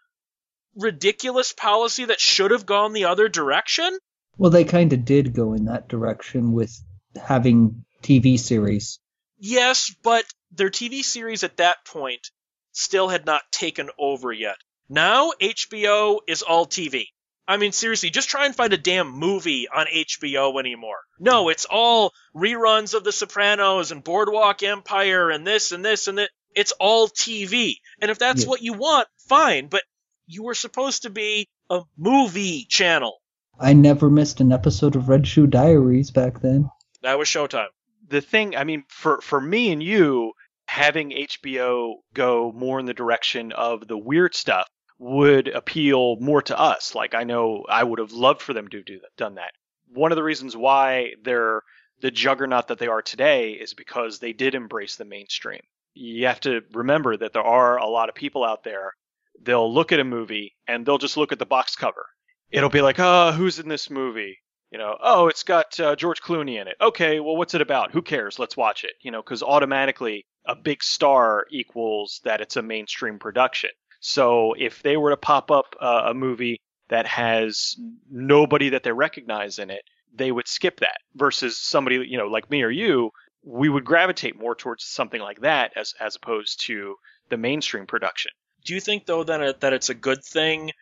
[0.77, 3.99] ridiculous policy that should have gone the other direction?
[4.37, 6.81] Well, they kind of did go in that direction with
[7.21, 9.01] having TV series.
[9.39, 12.31] Yes, but their TV series at that point
[12.73, 14.57] still had not taken over yet.
[14.89, 17.07] Now HBO is all TV.
[17.47, 20.99] I mean, seriously, just try and find a damn movie on HBO anymore.
[21.19, 26.19] No, it's all reruns of The Sopranos and Boardwalk Empire and this and this and
[26.19, 26.31] that.
[26.55, 27.77] It's all TV.
[28.03, 28.49] And if that's Yeah.
[28.49, 29.83] what you want, fine, but
[30.27, 33.19] you were supposed to be a movie channel.
[33.59, 36.71] I never missed an episode of Red Shoe Diaries back then.
[37.03, 37.69] That was Showtime.
[38.09, 40.33] The thing i mean for for me and you
[40.67, 44.69] having hbo go more in the direction of the weird stuff
[44.99, 46.95] would appeal more to us.
[46.95, 49.53] Like i know i would have loved for them to do that, done that.
[49.93, 51.63] One of the reasons why they're
[52.01, 55.61] the juggernaut that they are today is because they did embrace the mainstream.
[55.95, 58.93] You have to remember that there are a lot of people out there
[59.41, 62.07] they'll look at a movie and they'll just look at the box cover.
[62.51, 64.39] It'll be like oh who's in this movie
[64.71, 66.77] you know, oh, it's got uh, George Clooney in it.
[66.81, 67.93] Okay, well, what's it about?
[67.93, 68.39] Who cares?
[68.39, 68.93] Let's watch it.
[69.01, 73.71] You know, because automatically a big star equals that it's a mainstream production.
[74.01, 77.77] So if they were to pop up uh, a movie that has
[78.11, 79.83] nobody that they recognize in it,
[80.15, 80.99] they would skip that.
[81.15, 83.11] Versus somebody, you know, like me or you,
[83.45, 86.97] we would gravitate more towards something like that as as opposed to
[87.31, 88.33] the mainstream production.
[88.65, 90.73] Do you think though that that it's a good thing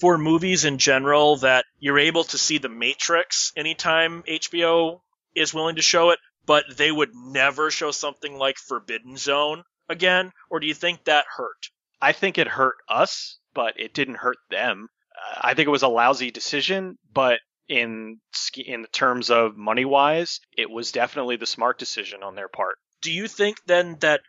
[0.00, 5.00] for movies in general that you're able to see The Matrix anytime HBO
[5.34, 10.32] is willing to show it, but they would never show something like Forbidden Zone again?
[10.50, 11.70] Or do you think that hurt?
[12.00, 14.88] I think it hurt us, but it didn't hurt them.
[15.16, 18.20] Uh, I think it was a lousy decision, but in
[18.56, 22.76] in terms of money wise, it was definitely the smart decision on their part.
[23.02, 24.20] Do you think then that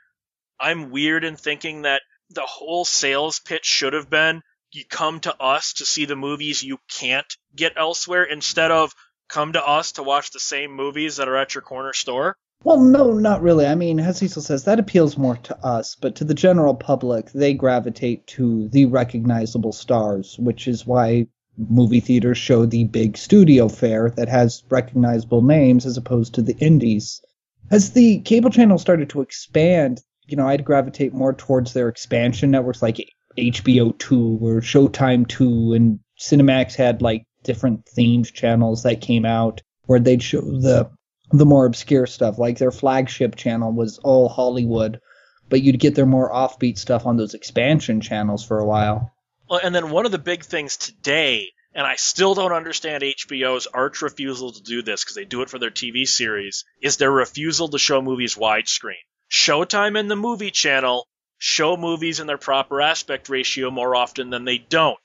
[0.60, 5.36] I'm weird in thinking that the whole sales pitch should have been you come to
[5.42, 8.94] us to see the movies you can't get elsewhere instead of
[9.28, 12.38] come to us to watch the same movies that are at your corner store?
[12.64, 13.68] Well, no, not really.
[13.68, 17.32] I mean, as Cecil says, that appeals more to us, but to the general public,
[17.32, 21.28] they gravitate to the recognizable stars, which is why
[21.58, 26.58] movie theaters show the big studio fare that has recognizable names as opposed to the
[26.58, 27.22] indies.
[27.70, 32.52] As the cable channel started to expand, you know, I'd gravitate more towards their expansion
[32.52, 33.00] networks like
[33.38, 39.62] HBO 2 or Showtime 2, and Cinemax had like different themed channels that came out
[39.86, 40.90] where they'd show the
[41.32, 42.38] the more obscure stuff.
[42.38, 45.02] Like their flagship channel was all Hollywood,
[45.50, 49.12] but you'd get their more offbeat stuff on those expansion channels for a while.
[49.50, 53.68] Well, and then one of the big things today, and I still don't understand HBO's
[53.68, 57.12] arch refusal to do this because they do it for their TV series, is their
[57.12, 59.04] refusal to show movies widescreen.
[59.30, 64.46] Showtime and the movie channel show movies in their proper aspect ratio more often than
[64.46, 64.98] they don't.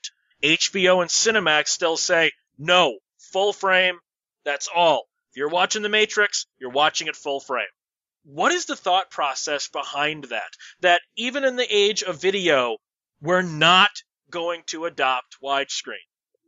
[0.43, 3.99] HBO and Cinemax still say, no, full frame,
[4.43, 5.07] that's all.
[5.31, 7.65] If you're watching The Matrix, you're watching it full frame.
[8.25, 10.51] What is the thought process behind that?
[10.81, 12.77] That even in the age of video,
[13.21, 13.91] we're not
[14.29, 16.05] going to adopt widescreen.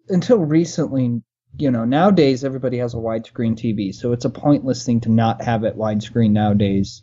[0.07, 1.21] Until recently,
[1.57, 5.41] you know, nowadays everybody has a widescreen TV, so it's a pointless thing to not
[5.41, 7.01] have it widescreen nowadays.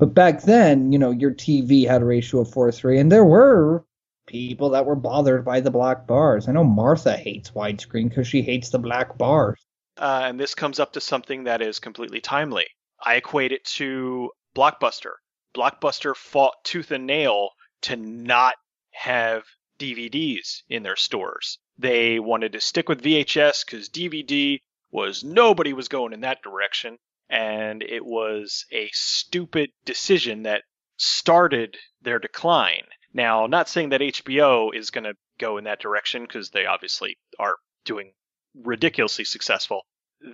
[0.00, 3.24] But back then, you know, your TV had a ratio of 4 3, and there
[3.24, 3.84] were
[4.26, 6.48] people that were bothered by the black bars.
[6.48, 9.60] I know Martha hates widescreen because she hates the black bars.
[9.98, 12.64] Uh, and this comes up to something that is completely timely.
[13.04, 15.16] I equate it to Blockbuster.
[15.54, 17.50] Blockbuster fought tooth and nail
[17.82, 18.54] to not
[18.92, 19.44] have
[19.78, 21.58] DVDs in their stores.
[21.76, 24.60] They wanted to stick with VHS because DVD
[24.90, 26.96] was nobody was going in that direction,
[27.30, 30.62] and it was a stupid decision that
[30.96, 32.84] started their decline.
[33.14, 37.16] Now, not saying that HBO is going to go in that direction because they obviously
[37.38, 38.12] are doing
[38.54, 39.82] ridiculously successful.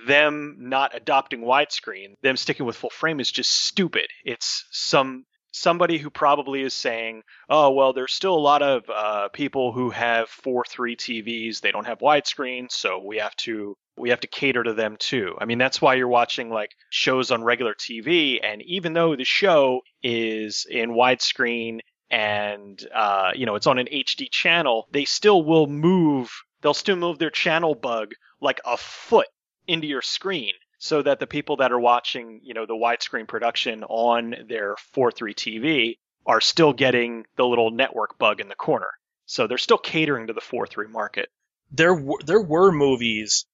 [0.07, 4.07] Them not adopting widescreen, them sticking with full frame is just stupid.
[4.25, 9.29] It's some somebody who probably is saying, "Oh, well, there's still a lot of uh,
[9.29, 11.61] people who have four three TVs.
[11.61, 15.37] They don't have widescreen, so we have to we have to cater to them too."
[15.41, 19.25] I mean, that's why you're watching like shows on regular TV, and even though the
[19.25, 25.43] show is in widescreen and uh, you know it's on an HD channel, they still
[25.43, 26.31] will move.
[26.61, 29.29] They'll still move their channel bug like a foot
[29.67, 30.53] into your screen
[30.87, 35.35] so that the people that are watching, you know, the widescreen production on their 4.3
[35.35, 38.91] TV are still getting the little network bug in the corner.
[39.27, 41.29] So they're still catering to the 4.3 market.
[41.73, 43.47] There were, there were movies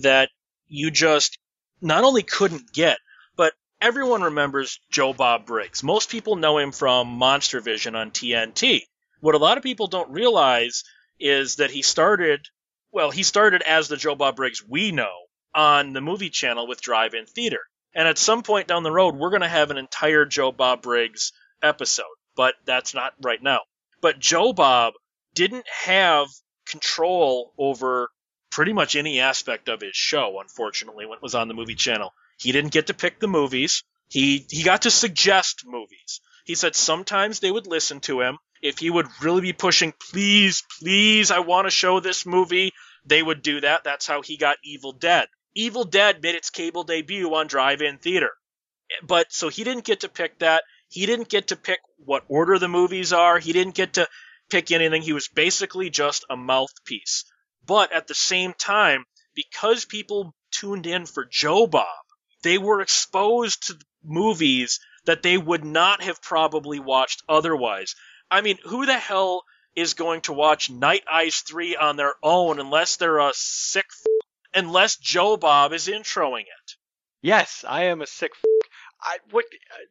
[0.00, 0.30] that
[0.68, 1.38] you just
[1.80, 2.98] not only couldn't get,
[3.36, 5.82] but everyone remembers Joe Bob Briggs.
[5.82, 8.82] Most people know him from Monster Vision on TNT.
[9.20, 10.84] What a lot of people don't realize
[11.18, 12.46] is that he started,
[12.92, 15.25] well, he started as the Joe Bob Briggs we know
[15.56, 17.62] on the movie channel with Drive In Theater.
[17.94, 20.82] And at some point down the road, we're going to have an entire Joe Bob
[20.82, 22.04] Briggs episode,
[22.36, 23.60] but that's not right now.
[24.02, 24.94] But Joe Bob
[25.34, 26.28] didn't have
[26.66, 28.10] control over
[28.50, 32.12] pretty much any aspect of his show, unfortunately, when it was on the movie channel.
[32.38, 33.82] He didn't get to pick the movies.
[34.08, 36.20] He, he got to suggest movies.
[36.44, 38.38] He said sometimes they would listen to him.
[38.62, 42.72] If he would really be pushing, please, please, I want to show this movie,
[43.04, 43.84] they would do that.
[43.84, 45.28] That's how he got Evil Dead.
[45.56, 48.30] Evil Dead made its cable debut on Drive-In Theater.
[49.02, 50.62] But so he didn't get to pick that.
[50.88, 53.38] He didn't get to pick what order the movies are.
[53.38, 54.06] He didn't get to
[54.50, 55.02] pick anything.
[55.02, 57.24] He was basically just a mouthpiece.
[57.64, 62.04] But at the same time, because people tuned in for Joe Bob,
[62.42, 67.94] they were exposed to movies that they would not have probably watched otherwise.
[68.30, 69.42] I mean, who the hell
[69.74, 73.86] is going to watch Night Eyes 3 on their own unless they're a sick
[74.56, 76.72] unless Joe Bob is introing it.
[77.22, 78.32] Yes, I am a sick.
[78.32, 78.68] F-
[79.02, 79.44] I what?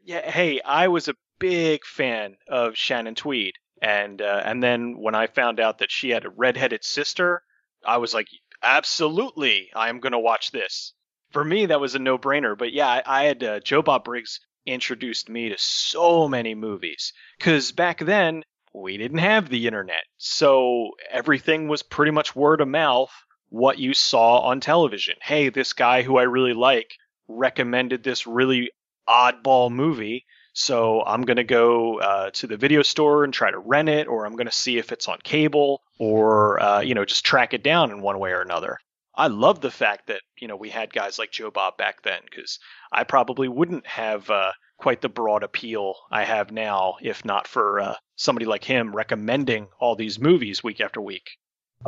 [0.03, 5.15] Yeah, hey, I was a big fan of Shannon Tweed, and uh, and then when
[5.15, 7.43] I found out that she had a redheaded sister,
[7.85, 8.27] I was like,
[8.63, 10.93] absolutely, I am gonna watch this.
[11.31, 12.57] For me, that was a no-brainer.
[12.57, 17.13] But yeah, I, I had uh, Joe Bob Briggs introduced me to so many movies
[17.37, 22.67] because back then we didn't have the internet, so everything was pretty much word of
[22.67, 23.11] mouth
[23.55, 25.15] what you saw on television.
[25.21, 26.97] Hey, this guy who I really like
[27.29, 28.69] recommended this really
[29.07, 30.25] oddball movie.
[30.51, 34.07] So I'm going to go uh, to the video store and try to rent it,
[34.07, 37.53] or I'm going to see if it's on cable, or uh, you know just track
[37.53, 38.77] it down in one way or another.
[39.15, 42.19] I love the fact that you know we had guys like Joe Bob back then,
[42.29, 42.59] because
[42.91, 47.79] I probably wouldn't have uh, quite the broad appeal I have now if not for
[47.79, 51.37] uh, somebody like him recommending all these movies week after week.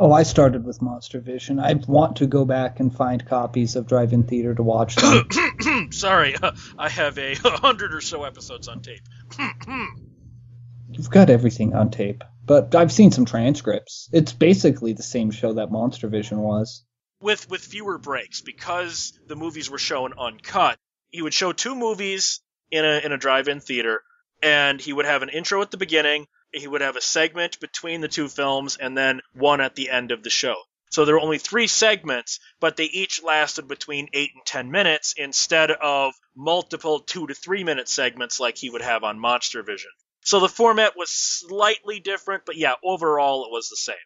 [0.00, 1.58] Oh, I started with Monster Vision.
[1.58, 5.90] I want to go back and find copies of Drive-In Theater to watch them.
[5.90, 9.02] Sorry, uh, I have a hundred or so episodes on tape.
[10.90, 14.08] You've got everything on tape, but I've seen some transcripts.
[14.12, 16.84] It's basically the same show that Monster Vision was.
[17.20, 20.78] With with fewer breaks because the movies were shown uncut.
[21.10, 24.02] He would show two movies in a in a drive-in theater,
[24.44, 28.00] and he would have an intro at the beginning, he would have a segment between
[28.00, 30.56] the two films and then one at the end of the show.
[30.90, 35.14] So there were only three segments, but they each lasted between eight and ten minutes
[35.16, 39.90] instead of multiple two to three minute segments like he would have on Monster Vision.
[40.24, 43.96] So the format was slightly different, but yeah, overall it was the same.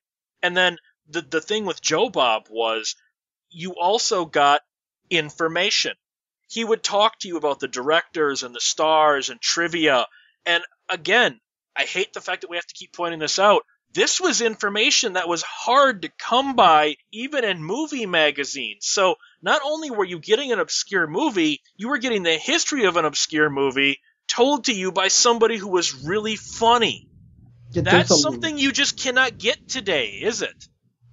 [0.43, 0.79] And then
[1.09, 2.97] the the thing with Joe Bob was
[3.51, 4.63] you also got
[5.11, 5.95] information.
[6.49, 10.07] He would talk to you about the directors and the stars and trivia.
[10.45, 11.41] And again,
[11.77, 13.63] I hate the fact that we have to keep pointing this out.
[13.95, 18.87] This was information that was hard to come by even in movie magazines.
[18.87, 22.97] So not only were you getting an obscure movie, you were getting the history of
[22.97, 27.09] an obscure movie told to you by somebody who was really funny.
[27.73, 30.69] Yeah, That's a- something you just cannot get today, is it?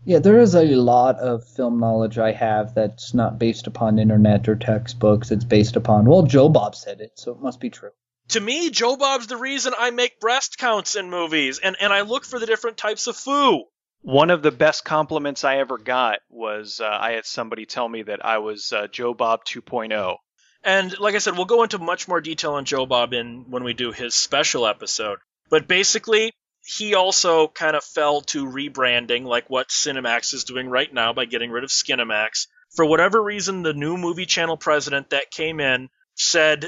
[0.05, 4.47] Yeah, there is a lot of film knowledge I have that's not based upon internet
[4.47, 5.31] or textbooks.
[5.31, 7.91] It's based upon, well, Joe Bob said it, so it must be true.
[8.29, 12.01] To me, Joe Bob's the reason I make breast counts in movies, and, and I
[12.01, 13.63] look for the different types of foo.
[14.01, 18.03] One of the best compliments I ever got was uh, I had somebody tell me
[18.03, 19.59] that I was uh, Joe Bob oh.
[19.61, 20.17] 2.0.
[20.63, 23.63] And like I said, we'll go into much more detail on Joe Bob in when
[23.63, 25.19] we do his special episode.
[25.49, 30.93] But basically, he also kind of fell to rebranding, like what Cinemax is doing right
[30.93, 32.47] now by getting rid of Skinemax.
[32.75, 36.67] For whatever reason, the new movie channel president that came in said,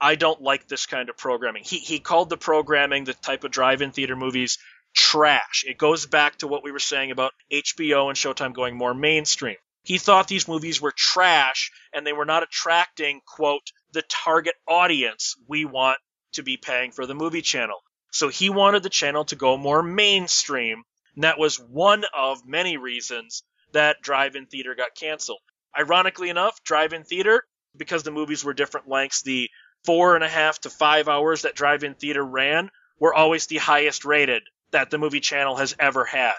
[0.00, 1.64] I don't like this kind of programming.
[1.64, 4.58] He, he called the programming, the type of drive in theater movies,
[4.94, 5.64] trash.
[5.66, 9.56] It goes back to what we were saying about HBO and Showtime going more mainstream.
[9.82, 15.36] He thought these movies were trash and they were not attracting, quote, the target audience
[15.46, 15.98] we want
[16.32, 17.82] to be paying for the movie channel.
[18.10, 20.82] So he wanted the channel to go more mainstream,
[21.14, 25.40] and that was one of many reasons that drive-in theater got canceled.
[25.78, 27.44] Ironically enough, drive-in theater,
[27.76, 29.50] because the movies were different lengths, the
[29.86, 34.04] four and a half to five hours that drive-in theater ran were always the highest
[34.04, 36.34] rated that the movie channel has ever had.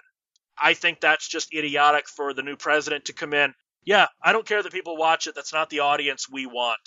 [0.61, 3.53] I think that's just idiotic for the new president to come in.
[3.83, 5.35] Yeah, I don't care that people watch it.
[5.35, 6.79] That's not the audience we want.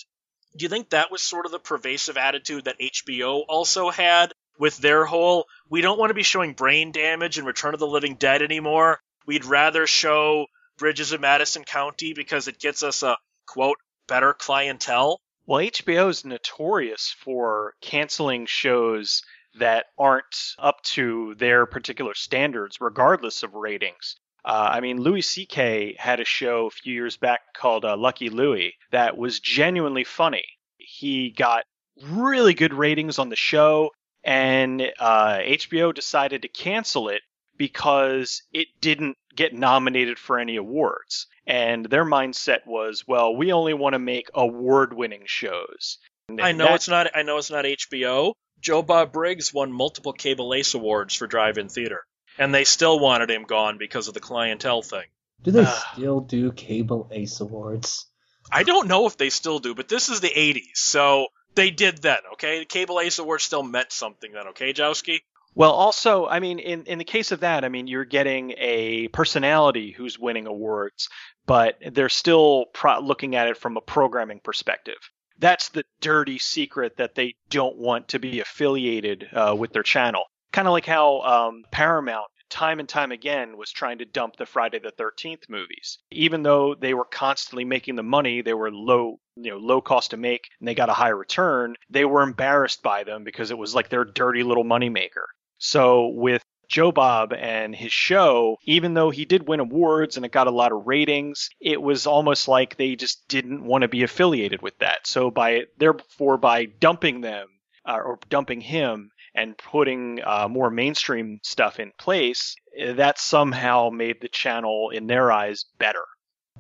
[0.57, 4.77] Do you think that was sort of the pervasive attitude that HBO also had with
[4.77, 8.17] their whole, we don't want to be showing brain damage and Return of the Living
[8.17, 9.01] Dead anymore.
[9.25, 10.47] We'd rather show
[10.77, 15.21] Bridges of Madison County because it gets us a, quote, better clientele?
[15.51, 19.25] Well, HBO is notorious for canceling shows
[19.59, 24.15] that aren't up to their particular standards, regardless of ratings.
[24.45, 25.97] Uh, I mean, Louis C.K.
[25.99, 30.45] had a show a few years back called uh, Lucky Louie that was genuinely funny.
[30.79, 31.65] He got
[32.01, 33.91] really good ratings on the show,
[34.23, 37.23] and uh, HBO decided to cancel it
[37.61, 41.27] because it didn't get nominated for any awards.
[41.47, 45.99] And their mindset was, well, we only want to make award-winning shows.
[46.31, 47.09] And I know it's not.
[47.15, 48.33] I know it's not HBO.
[48.61, 52.01] Joe Bob Briggs won multiple Cable Ace awards for drive-in theater,
[52.39, 55.05] and they still wanted him gone because of the clientele thing.
[55.43, 58.07] Do they still do Cable Ace Awards?
[58.51, 61.99] I don't know if they still do, but this is the '80s, so they did
[61.99, 62.21] then.
[62.35, 64.49] Okay, the Cable Ace Award still meant something then.
[64.49, 65.21] Okay, Jowski.
[65.55, 69.09] Well, also, I mean, in, in the case of that, I mean, you're getting a
[69.09, 71.09] personality who's winning awards,
[71.45, 74.99] but they're still pro- looking at it from a programming perspective.
[75.39, 80.25] That's the dirty secret that they don't want to be affiliated uh, with their channel.
[80.53, 84.47] Kind of like how um, Paramount, time and time again, was trying to dump the
[84.47, 85.99] Friday the 13th movies.
[86.13, 90.11] Even though they were constantly making the money, they were low, you know, low cost
[90.11, 91.75] to make, and they got a high return.
[91.89, 95.27] They were embarrassed by them because it was like their dirty little moneymaker.
[95.61, 100.33] So with Joe Bob and his show, even though he did win awards and it
[100.33, 104.03] got a lot of ratings, it was almost like they just didn't want to be
[104.03, 105.07] affiliated with that.
[105.07, 107.49] So by therefore by dumping them
[107.85, 114.21] uh, or dumping him and putting uh, more mainstream stuff in place, that somehow made
[114.21, 116.05] the channel in their eyes better.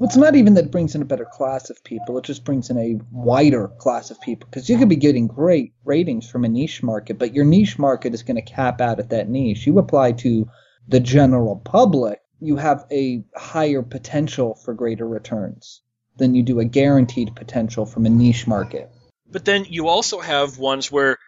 [0.00, 2.16] Well, it's not even that it brings in a better class of people.
[2.16, 5.74] It just brings in a wider class of people because you could be getting great
[5.84, 9.10] ratings from a niche market, but your niche market is going to cap out at
[9.10, 9.66] that niche.
[9.66, 10.48] You apply to
[10.88, 15.82] the general public, you have a higher potential for greater returns
[16.16, 18.90] than you do a guaranteed potential from a niche market.
[19.30, 21.18] But then you also have ones where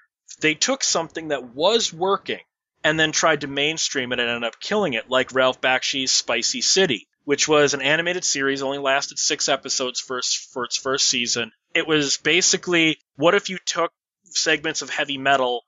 [0.41, 2.41] they took something that was working
[2.83, 6.63] and then tried to mainstream it and ended up killing it, like Ralph Bakshi's Spicy
[6.63, 10.21] City, which was an animated series, only lasted six episodes for,
[10.53, 11.53] for its first season.
[11.75, 13.93] It was basically what if you took
[14.25, 15.63] segments of heavy metal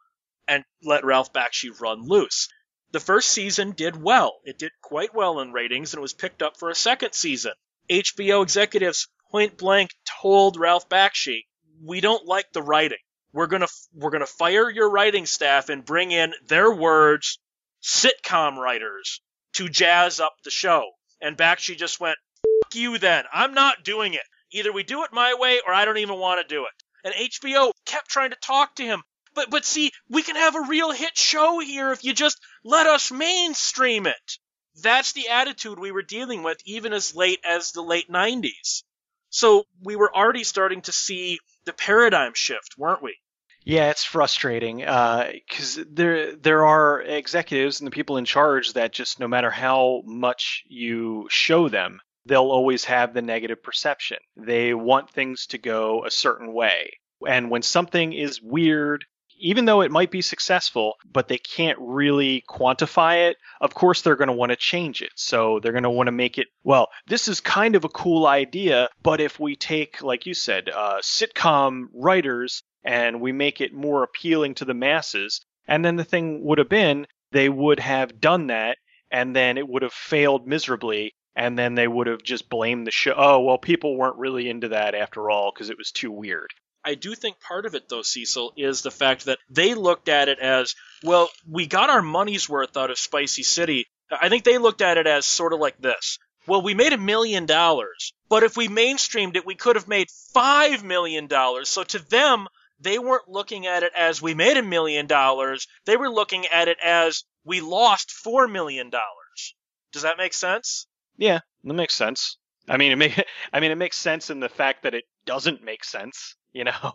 [0.49, 2.49] and let Ralph Bakshi run loose?
[2.91, 4.41] The first season did well.
[4.45, 7.53] It did quite well in ratings and it was picked up for a second season.
[7.91, 9.91] HBO executives point blank
[10.23, 11.47] told Ralph Bakshi,
[11.83, 12.99] "We don't like the writing.
[13.33, 17.39] We're gonna we're gonna fire your writing staff and bring in their words,
[17.83, 19.21] sitcom writers
[19.55, 23.25] to jazz up the show." And Bakshi just went, "Fuck you then.
[23.33, 24.27] I'm not doing it.
[24.51, 26.73] Either we do it my way or I don't even want to do it."
[27.05, 29.03] And HBO kept trying to talk to him.
[29.35, 32.87] But but see, we can have a real hit show here if you just let
[32.87, 34.39] us mainstream it.
[34.83, 38.83] That's the attitude we were dealing with even as late as the late 90s.
[39.31, 43.19] So we were already starting to see the paradigm shift, weren't we?
[43.65, 49.19] Yeah, it's frustrating because there there are executives and the people in charge that just
[49.19, 54.19] no matter how much you show them, they'll always have the negative perception.
[54.37, 59.07] They want things to go a certain way, and when something is weird,
[59.39, 64.17] even though it might be successful, but they can't really quantify it, of course they're
[64.17, 65.13] going to want to change it.
[65.17, 68.27] So they're going to want to make it, well, this is kind of a cool
[68.27, 73.73] idea, but if we take, like you said, uh, sitcom writers and we make it
[73.73, 78.21] more appealing to the masses, and then the thing would have been they would have
[78.21, 78.79] done that
[79.11, 81.15] and then it would have failed miserably.
[81.37, 83.13] And then they would have just blamed the show.
[83.17, 86.51] Oh, well, people weren't really into that after all because it was too weird.
[86.85, 90.29] I do think part of it, though, Cecil, is the fact that they looked at
[90.29, 93.87] it as, well, we got our money's worth out of Spicy City.
[94.13, 96.21] I think they looked at it as sort of like this.
[96.47, 100.09] Well, we made a million dollars, but if we mainstreamed it, we could have made
[100.35, 101.69] five million dollars.
[101.69, 102.47] So to them,
[102.81, 105.67] they weren't looking at it as we made a million dollars.
[105.87, 109.55] They were looking at it as we lost four million dollars.
[109.93, 110.87] Does that make sense?
[111.17, 112.37] Yeah, that makes sense.
[112.69, 115.63] I mean, it make, I mean, it makes sense in the fact that it doesn't
[115.65, 116.35] make sense.
[116.57, 116.93] You know,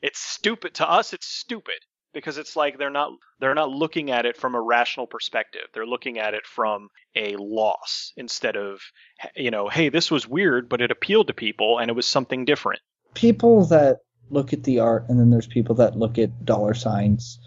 [0.00, 1.12] it's stupid to us.
[1.12, 1.74] It's stupid.
[2.14, 3.10] because it's like they're not
[3.40, 5.66] they're not looking at it from a rational perspective.
[5.74, 8.80] They're looking at it from a loss instead of
[9.36, 12.46] you know, hey, this was weird, but it appealed to people and it was something
[12.46, 12.80] different.
[13.12, 13.98] People that
[14.30, 17.38] look at the art and then there's people that look at dollar signs.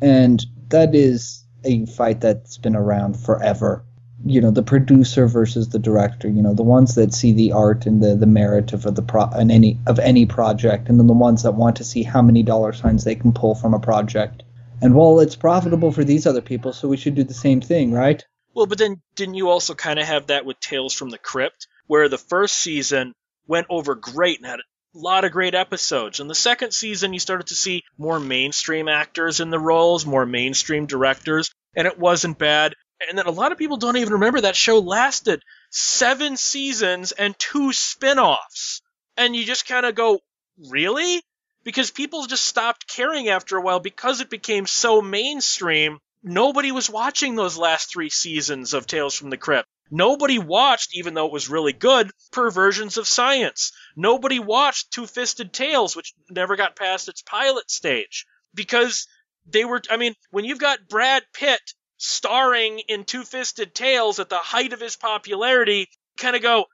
[0.00, 3.84] And that is a fight that's been around forever.
[4.24, 7.86] You know, the producer versus the director, you know, the ones that see the art
[7.86, 11.12] and the, the merit of the pro and any of any project, and then the
[11.12, 14.42] ones that want to see how many dollar signs they can pull from a project.
[14.80, 17.92] And well, it's profitable for these other people, so we should do the same thing,
[17.92, 18.24] right?
[18.54, 21.68] Well, but then didn't you also kind of have that with Tales from the Crypt,
[21.86, 23.12] where the first season
[23.46, 24.60] went over great and had
[24.94, 26.20] lot of great episodes.
[26.20, 30.26] And the second season, you started to see more mainstream actors in the roles, more
[30.26, 32.74] mainstream directors, and it wasn't bad.
[33.08, 37.38] And then a lot of people don't even remember that show lasted seven seasons and
[37.38, 38.82] two spin offs.
[39.16, 40.20] And you just kind of go,
[40.68, 41.22] really?
[41.64, 45.98] Because people just stopped caring after a while because it became so mainstream.
[46.30, 49.66] Nobody was watching those last three seasons of Tales from the Crypt.
[49.90, 53.72] Nobody watched, even though it was really good, Perversions of Science.
[53.96, 58.26] Nobody watched Two Fisted Tales, which never got past its pilot stage.
[58.52, 59.06] Because
[59.46, 61.62] they were, I mean, when you've got Brad Pitt
[61.96, 66.66] starring in Two Fisted Tales at the height of his popularity, kind of go,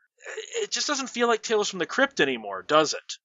[0.62, 3.18] it just doesn't feel like Tales from the Crypt anymore, does it?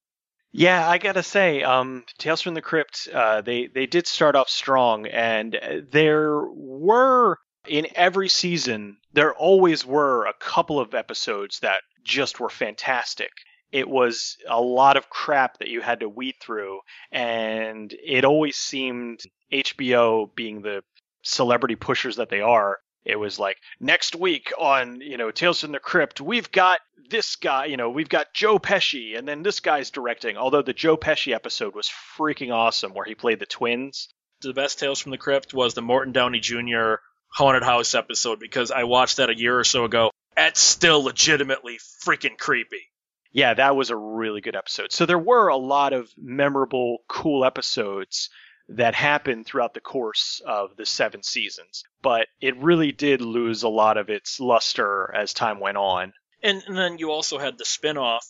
[0.51, 4.49] Yeah, I gotta say, um, Tales from the Crypt, uh, they they did start off
[4.49, 5.59] strong, and
[5.91, 7.37] there were
[7.67, 13.29] in every season there always were a couple of episodes that just were fantastic.
[13.71, 16.79] It was a lot of crap that you had to weed through,
[17.11, 19.19] and it always seemed
[19.51, 20.83] HBO being the
[21.21, 22.79] celebrity pushers that they are.
[23.05, 26.79] It was like next week on you know Tales from the Crypt, we've got
[27.09, 30.37] this guy, you know, we've got Joe Pesci, and then this guy's directing.
[30.37, 34.09] Although the Joe Pesci episode was freaking awesome, where he played the twins.
[34.41, 36.95] The best Tales from the Crypt was the Morton Downey Jr.
[37.27, 40.11] Haunted House episode because I watched that a year or so ago.
[40.35, 42.87] That's still legitimately freaking creepy.
[43.31, 44.91] Yeah, that was a really good episode.
[44.91, 48.29] So there were a lot of memorable, cool episodes
[48.69, 53.69] that happened throughout the course of the seven seasons, but it really did lose a
[53.69, 56.13] lot of its luster as time went on.
[56.43, 58.25] And, and then you also had the spin off,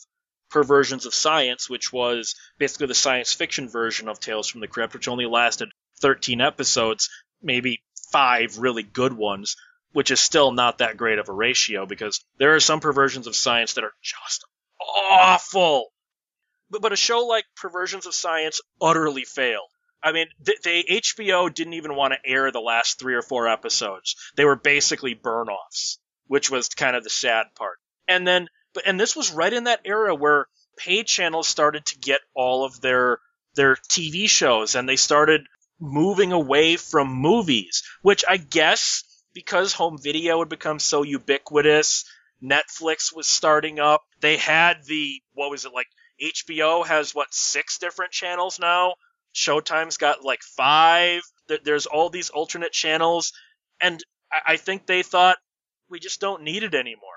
[0.50, 4.94] Perversions of Science, which was basically the science fiction version of Tales from the Crypt,
[4.94, 5.70] which only lasted
[6.02, 7.10] 13 episodes,
[7.42, 9.56] maybe five really good ones,
[9.92, 13.36] which is still not that great of a ratio because there are some perversions of
[13.36, 14.46] science that are just
[14.80, 15.92] awful.
[16.70, 19.70] But, but a show like Perversions of Science utterly failed.
[20.02, 23.48] I mean, the, the HBO didn't even want to air the last three or four
[23.48, 24.16] episodes.
[24.36, 27.78] They were basically burn-offs, which was kind of the sad part.
[28.08, 30.48] And then, but and this was right in that era where
[30.78, 33.20] pay channels started to get all of their
[33.56, 35.42] their TV shows, and they started
[35.80, 42.06] moving away from movies, which I guess because home video had become so ubiquitous,
[42.44, 44.04] Netflix was starting up.
[44.22, 45.88] They had the, what was it, like
[46.22, 48.96] HBO has what, six different channels now?
[49.34, 51.22] Showtime's got like five.
[51.64, 53.34] There's all these alternate channels.
[53.82, 54.04] And
[54.46, 55.38] I think they thought
[55.90, 57.08] we just don't need it anymore.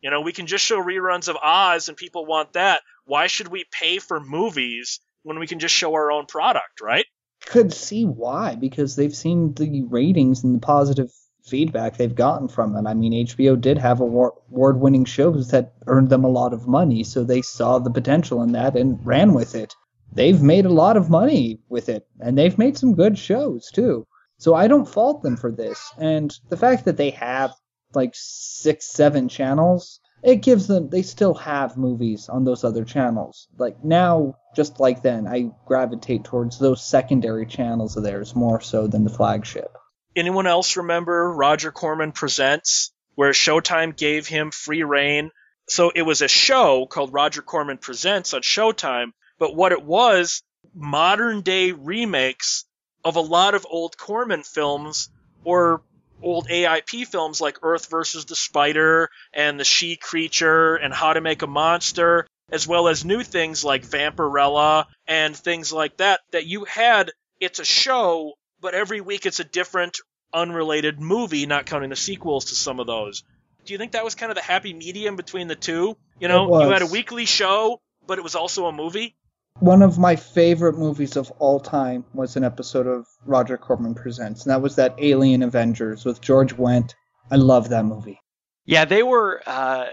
[0.00, 2.82] You know, we can just show reruns of Oz and people want that.
[3.04, 7.06] Why should we pay for movies when we can just show our own product, right?
[7.46, 11.10] could see why because they've seen the ratings and the positive
[11.44, 12.88] feedback they've gotten from it.
[12.88, 14.34] I mean, HBO did have award
[14.80, 18.52] winning shows that earned them a lot of money, so they saw the potential in
[18.52, 19.74] that and ran with it.
[20.14, 24.06] They've made a lot of money with it, and they've made some good shows too.
[24.38, 25.92] So I don't fault them for this.
[25.98, 27.54] And the fact that they have
[27.94, 33.48] like six, seven channels, it gives them they still have movies on those other channels.
[33.56, 38.86] Like now, just like then, I gravitate towards those secondary channels of theirs more so
[38.86, 39.76] than the flagship.
[40.14, 45.30] Anyone else remember Roger Corman Presents, where Showtime gave him free reign?
[45.68, 50.42] So it was a show called Roger Corman Presents on Showtime, but what it was,
[50.74, 52.64] modern day remakes
[53.04, 55.10] of a lot of old Corman films
[55.44, 55.82] or
[56.22, 61.20] old AIP films like Earth versus the Spider and The She Creature and How to
[61.20, 66.46] Make a Monster, as well as new things like Vampirella and things like that, that
[66.46, 67.10] you had,
[67.40, 69.98] it's a show, but every week it's a different
[70.32, 73.24] unrelated movie, not counting the sequels to some of those.
[73.64, 75.96] Do you think that was kind of the happy medium between the two?
[76.18, 79.14] You know, you had a weekly show, but it was also a movie?
[79.60, 84.44] One of my favorite movies of all time was an episode of Roger Corman Presents,
[84.44, 86.94] and that was that Alien Avengers with George Wendt.
[87.30, 88.20] I love that movie.
[88.64, 89.86] Yeah, they were uh,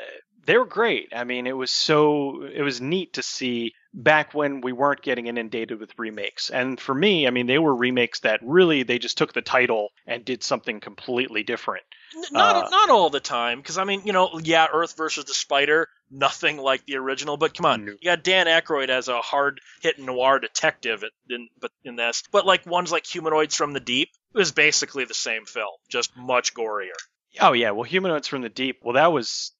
[0.46, 1.10] they were great.
[1.16, 5.28] I mean, it was so it was neat to see back when we weren't getting
[5.28, 6.50] inundated with remakes.
[6.50, 9.90] And for me, I mean, they were remakes that really they just took the title
[10.08, 11.84] and did something completely different.
[12.32, 15.34] Not Uh, not all the time, because I mean, you know, yeah, Earth versus the
[15.34, 17.38] Spider, nothing like the original.
[17.38, 17.92] But come on, No.
[17.92, 22.46] you got Dan Aykroyd as a hard hitting noir detective, in, but in this, but
[22.46, 26.54] like ones like Humanoids from the Deep it was basically the same film, just much
[26.54, 26.98] gorier.
[27.40, 28.80] Oh yeah, well, Humanoids from the Deep.
[28.84, 29.52] Well, that was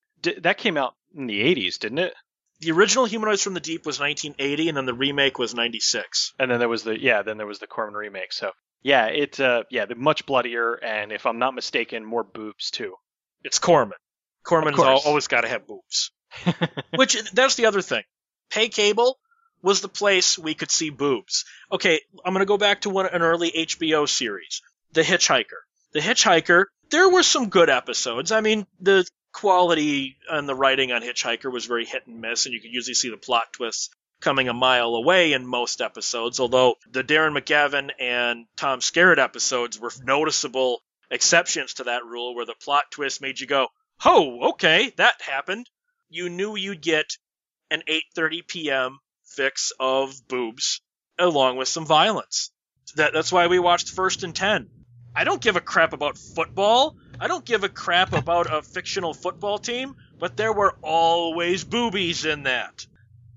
[0.42, 2.14] that came out in the 80s, didn't it?
[2.62, 6.34] The original Humanoids from the Deep was 1980, and then the remake was 96.
[6.38, 8.34] And then there was the yeah, then there was the Corman remake.
[8.34, 8.52] So
[8.82, 12.96] yeah, it uh, yeah, the much bloodier and if I'm not mistaken, more boobs too.
[13.44, 13.98] It's Corman.
[14.44, 15.06] Corman's Of al- course.
[15.06, 16.12] always got to have boobs.
[16.96, 18.04] Which that's the other thing.
[18.52, 19.18] Pay cable
[19.62, 21.46] was the place we could see boobs.
[21.72, 24.62] Okay, I'm gonna go back to one an early HBO series,
[24.94, 25.60] The Hitchhiker.
[25.94, 26.66] The Hitchhiker.
[26.90, 28.32] There were some good episodes.
[28.32, 32.54] I mean, the quality and the writing on Hitchhiker was very hit and miss, and
[32.54, 33.90] you could usually see the plot twists
[34.22, 36.40] coming a mile away in most episodes.
[36.40, 42.46] Although the Darren McGavin and Tom Skerritt episodes were noticeable exceptions to that rule, where
[42.46, 43.68] the plot twist made you go,
[44.06, 45.70] "Oh, okay, that happened."
[46.10, 47.18] You knew you'd get
[47.72, 49.00] an 8:30 p.m.
[49.24, 50.82] fix of boobs
[51.18, 52.52] along with some violence.
[52.96, 54.70] That, that's why we watched First and Ten.
[55.16, 56.96] I don't give a crap about football.
[57.20, 62.26] I don't give a crap about a fictional football team, but there were always boobies
[62.26, 62.86] in that.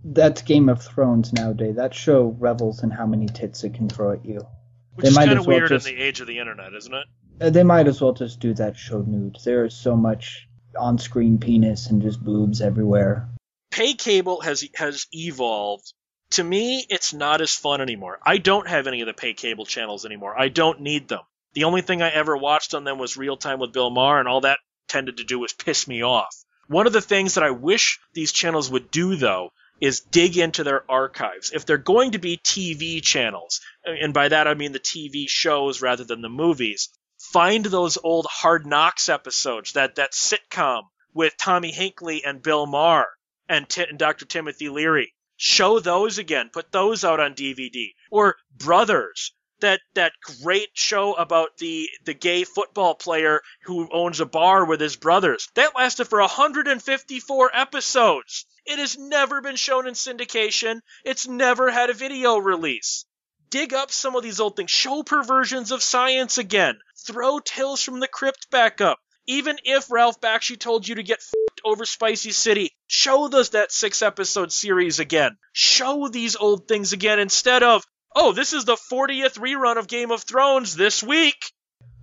[0.05, 1.76] That's Game of Thrones nowadays.
[1.76, 4.46] That show revels in how many tits it can throw at you.
[4.94, 6.38] Which They is might kind as of well weird just- in the age of the
[6.38, 7.07] internet, isn't it?
[7.40, 9.38] Uh, They might as well just do that show nude.
[9.44, 10.48] There is so much
[10.78, 13.28] on-screen penis and just boobs everywhere.
[13.70, 15.92] pay cable has has evolved.
[16.32, 18.18] To me, it's not as fun anymore.
[18.22, 20.38] I don't have any of the pay cable channels anymore.
[20.38, 21.20] I don't need them.
[21.55, 24.28] The only thing I ever watched on them was Real Time with Bill Maher, and
[24.28, 26.34] all that tended to do was piss me off.
[26.68, 29.53] One of the things that I wish these channels would do, though,
[29.83, 31.51] is dig into their archives.
[31.51, 35.83] If they're going to be TV channels, and by that I mean the TV shows
[35.83, 41.72] rather than the movies, find those old Hard Knocks episodes, that, that sitcom with Tommy
[41.72, 43.09] Hinkley and Bill Maher
[43.49, 44.24] and, Ti- and Dr.
[44.24, 45.12] Timothy Leary.
[45.37, 46.51] Show those again.
[46.53, 47.89] Put those out on DVD.
[48.12, 54.26] Or Brothers, that that great show about the the gay football player who owns a
[54.26, 55.48] bar with his brothers.
[55.54, 58.46] That lasted for 154 episodes.
[58.64, 60.80] It has never been shown in syndication.
[61.04, 63.04] It's never had a video release.
[63.50, 64.70] Dig up some of these old things.
[64.70, 66.78] Show perversions of science again.
[67.06, 68.98] Throw Tales from the Crypt back up.
[69.26, 73.70] Even if Ralph Bakshi told you to get f***ed over Spicy City, show us that
[73.70, 75.36] six episode series again.
[75.52, 77.84] Show these old things again instead of,
[78.16, 81.52] oh, this is the 40th rerun of Game of Thrones this week.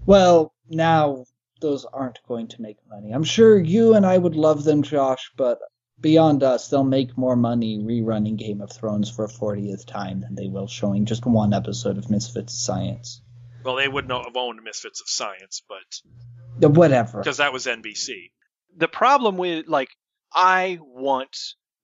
[0.05, 1.25] Well, now
[1.61, 3.11] those aren't going to make money.
[3.11, 5.59] I'm sure you and I would love them, Josh, but
[5.99, 10.35] beyond us, they'll make more money rerunning Game of Thrones for a 40th time than
[10.35, 13.21] they will showing just one episode of Misfits of Science.
[13.63, 17.19] Well, they wouldn't have owned Misfits of Science, but Whatever.
[17.19, 18.31] because that was NBC.
[18.77, 19.89] the problem with like
[20.33, 21.35] I want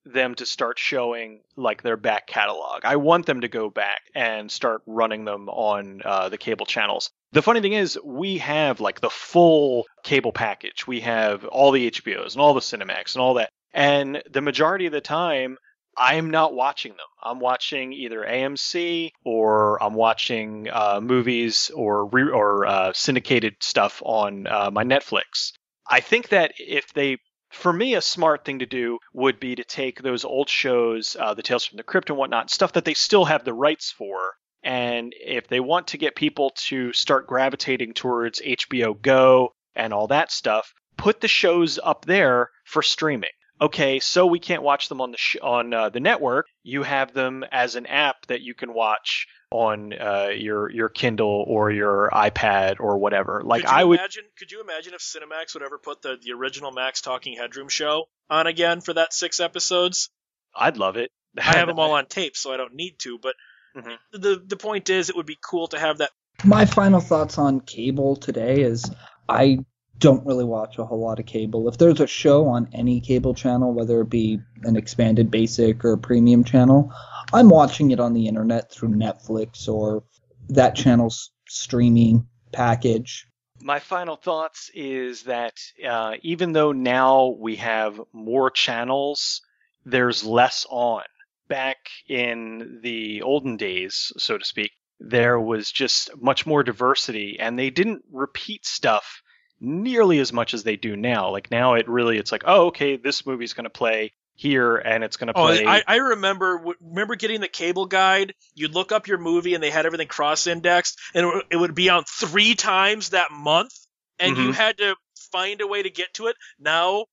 [0.06, 2.84] them to start showing like their back catalog.
[2.84, 7.10] I want them to go back and start running them on uh, the cable channels.
[7.32, 10.86] The funny thing is, we have like the full cable package.
[10.86, 13.50] We have all the HBOs and all the Cinemax and all that.
[13.74, 15.58] And the majority of the time,
[15.96, 17.06] I'm not watching them.
[17.22, 24.02] I'm watching either AMC or I'm watching uh, movies or re- or uh, syndicated stuff
[24.04, 25.52] on uh, my Netflix.
[25.88, 27.18] I think that if they,
[27.50, 31.34] for me, a smart thing to do would be to take those old shows, uh,
[31.34, 34.34] the Tales from the Crypt and whatnot, stuff that they still have the rights for,
[34.62, 40.08] and if they want to get people to start gravitating towards HBO Go and all
[40.08, 43.30] that stuff, put the shows up there for streaming.
[43.60, 46.46] Okay, so we can't watch them on the sh- on uh, the network.
[46.62, 51.44] You have them as an app that you can watch on uh, your your Kindle
[51.46, 53.42] or your iPad or whatever.
[53.44, 54.24] Like I would imagine?
[54.38, 58.08] Could you imagine if Cinemax would ever put the the original Max Talking Headroom show
[58.28, 60.10] on again for that six episodes?
[60.54, 61.10] I'd love it.
[61.38, 63.18] I have them all on tape, so I don't need to.
[63.18, 63.34] But
[63.76, 63.96] Mhm.
[64.12, 66.10] the the point is, it would be cool to have that.
[66.44, 68.84] My final thoughts on cable today is
[69.28, 69.64] I
[69.98, 71.68] don't really watch a whole lot of cable.
[71.68, 75.92] If there's a show on any cable channel, whether it be an expanded basic or
[75.92, 76.92] a premium channel,
[77.32, 80.04] I'm watching it on the internet through Netflix or
[80.48, 83.26] that channel's streaming package.
[83.60, 85.54] My final thoughts is that
[85.86, 89.40] uh, even though now we have more channels,
[89.84, 91.02] there's less on.
[91.48, 91.76] Back
[92.08, 97.70] in the olden days, so to speak, there was just much more diversity, and they
[97.70, 99.22] didn't repeat stuff
[99.60, 101.30] nearly as much as they do now.
[101.30, 105.02] Like now, it really it's like, oh, okay, this movie's going to play here and
[105.02, 105.64] it's going to Oh, play.
[105.66, 108.34] I, I remember remember getting the cable guide.
[108.54, 111.74] You'd look up your movie and they had everything cross-indexed, and it would, it would
[111.74, 113.72] be on three times that month,
[114.18, 114.54] and you Mhm.
[114.54, 114.94] had to
[115.32, 116.36] find a way to get to it.
[116.58, 117.06] Now,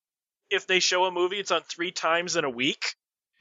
[0.50, 2.94] if they show a movie, it's on three times in a week.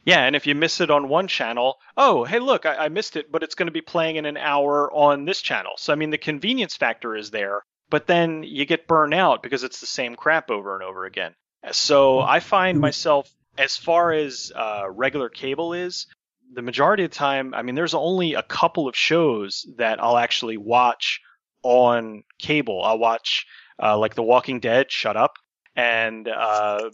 [0.06, 3.16] Yeah, and if you miss it on one channel, oh, hey, look, I, I missed
[3.16, 5.74] it, but it's going to be playing in an hour on this channel.
[5.78, 7.64] So, I mean, the convenience factor is there,
[7.94, 11.36] but then you get burned out because it's the same crap over and over again.
[11.74, 16.08] So, I find myself, as far as uh, regular cable is,
[16.52, 20.18] the majority of the time, I mean, there's only a couple of shows that I'll
[20.18, 21.22] actually watch
[21.62, 22.82] on cable.
[22.84, 23.46] I'll watch,
[23.80, 25.36] uh, like The Walking Dead, Shut Up,
[25.76, 26.90] and uh,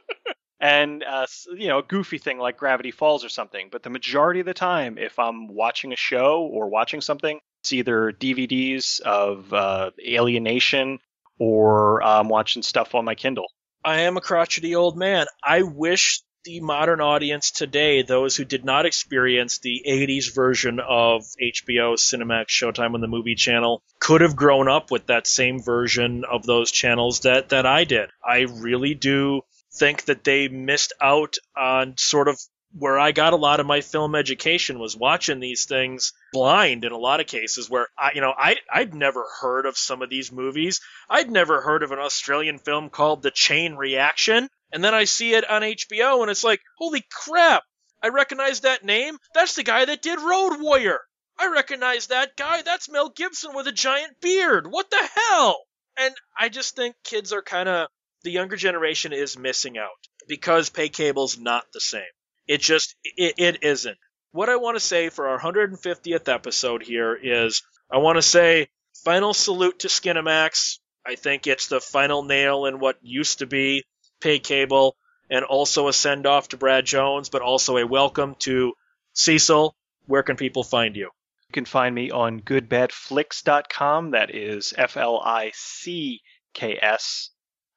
[0.60, 1.26] and uh,
[1.58, 3.68] you know a goofy thing like Gravity Falls or something.
[3.70, 7.72] But the majority of the time, if I'm watching a show or watching something, it's
[7.72, 10.98] either DVDs of uh, Alien Nation
[11.38, 13.46] or I'm watching stuff on my Kindle.
[13.84, 15.26] I am a crotchety old man.
[15.42, 21.22] I wish the modern audience today, those who did not experience the 80s version of
[21.42, 26.24] HBO, Cinemax, Showtime on the movie channel, could have grown up with that same version
[26.24, 28.10] of those channels that, that I did.
[28.24, 29.42] I really do
[29.74, 32.40] think that they missed out on sort of
[32.76, 36.92] where I got a lot of my film education was watching these things blind in
[36.92, 40.10] a lot of cases where I, you know, I, I'd never heard of some of
[40.10, 40.80] these movies.
[41.08, 44.48] I'd never heard of an Australian film called The Chain Reaction.
[44.70, 47.62] And then I see it on HBO and it's like, holy crap.
[48.02, 49.16] I recognize that name.
[49.34, 51.00] That's the guy that did Road Warrior.
[51.38, 52.62] I recognize that guy.
[52.62, 54.66] That's Mel Gibson with a giant beard.
[54.70, 55.64] What the hell?
[55.96, 57.88] And I just think kids are kind of,
[58.22, 59.88] the younger generation is missing out
[60.28, 62.02] because pay cable's not the same.
[62.48, 63.98] It just, it, it isn't.
[64.32, 68.68] What I want to say for our 150th episode here is I want to say
[69.04, 70.78] final salute to Skinemax.
[71.06, 73.84] I think it's the final nail in what used to be
[74.20, 74.96] pay cable
[75.30, 78.72] and also a send off to Brad Jones, but also a welcome to
[79.14, 79.74] Cecil.
[80.06, 81.10] Where can people find you?
[81.48, 84.10] You can find me on goodbadflicks.com.
[84.10, 86.20] That is F L I C
[86.54, 87.30] K S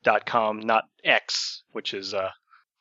[0.04, 2.34] dot com, not X, which is a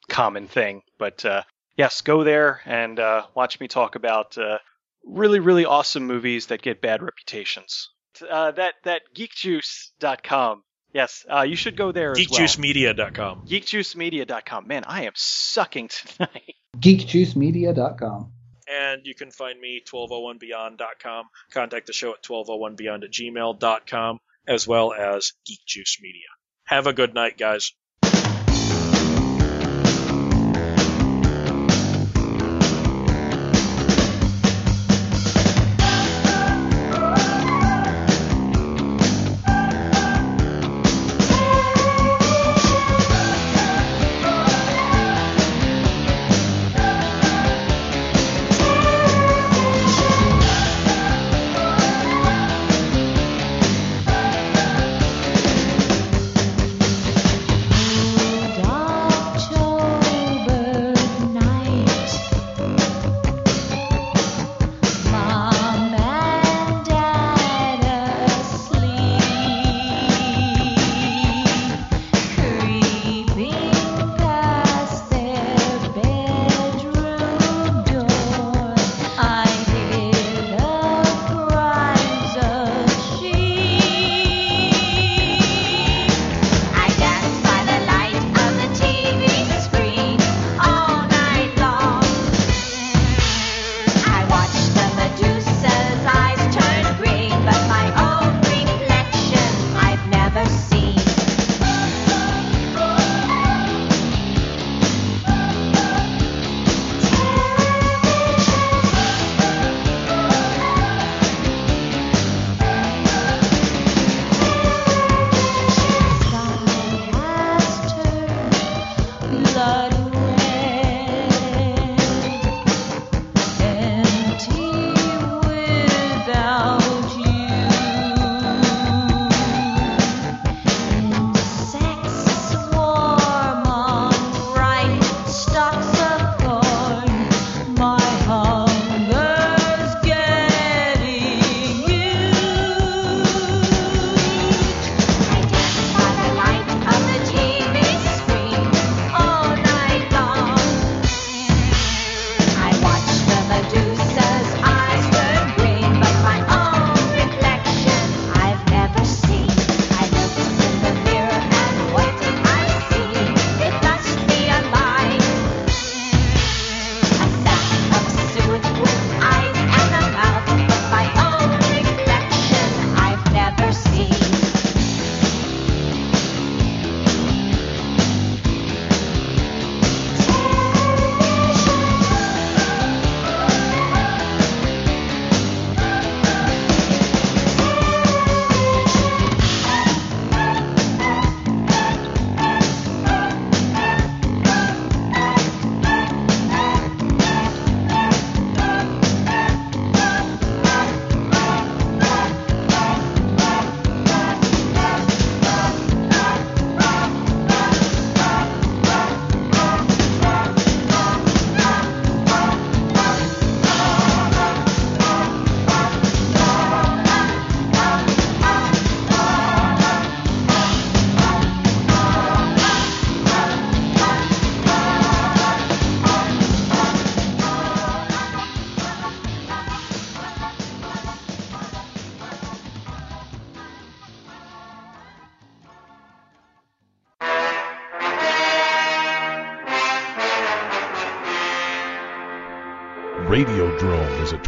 [0.09, 0.83] common thing.
[0.99, 1.43] But uh,
[1.77, 4.59] yes, go there and uh, watch me talk about uh,
[5.05, 7.91] really, really awesome movies that get bad reputations.
[8.29, 10.63] Uh, that that geekjuice.com.
[10.93, 12.41] Yes, uh, you should go there as well.
[12.41, 13.47] GeekJuiceMedia.com.
[13.47, 14.67] Geekjuicemedia.com.
[14.67, 16.55] Man, I am sucking tonight.
[16.79, 18.33] geekjuicemedia.com.
[18.69, 21.27] And you can find me 1201beyond.com.
[21.53, 26.27] Contact the show at 1201beyond at gmail.com, as well as Geek Juice Media.
[26.65, 27.73] Have a good night, guys.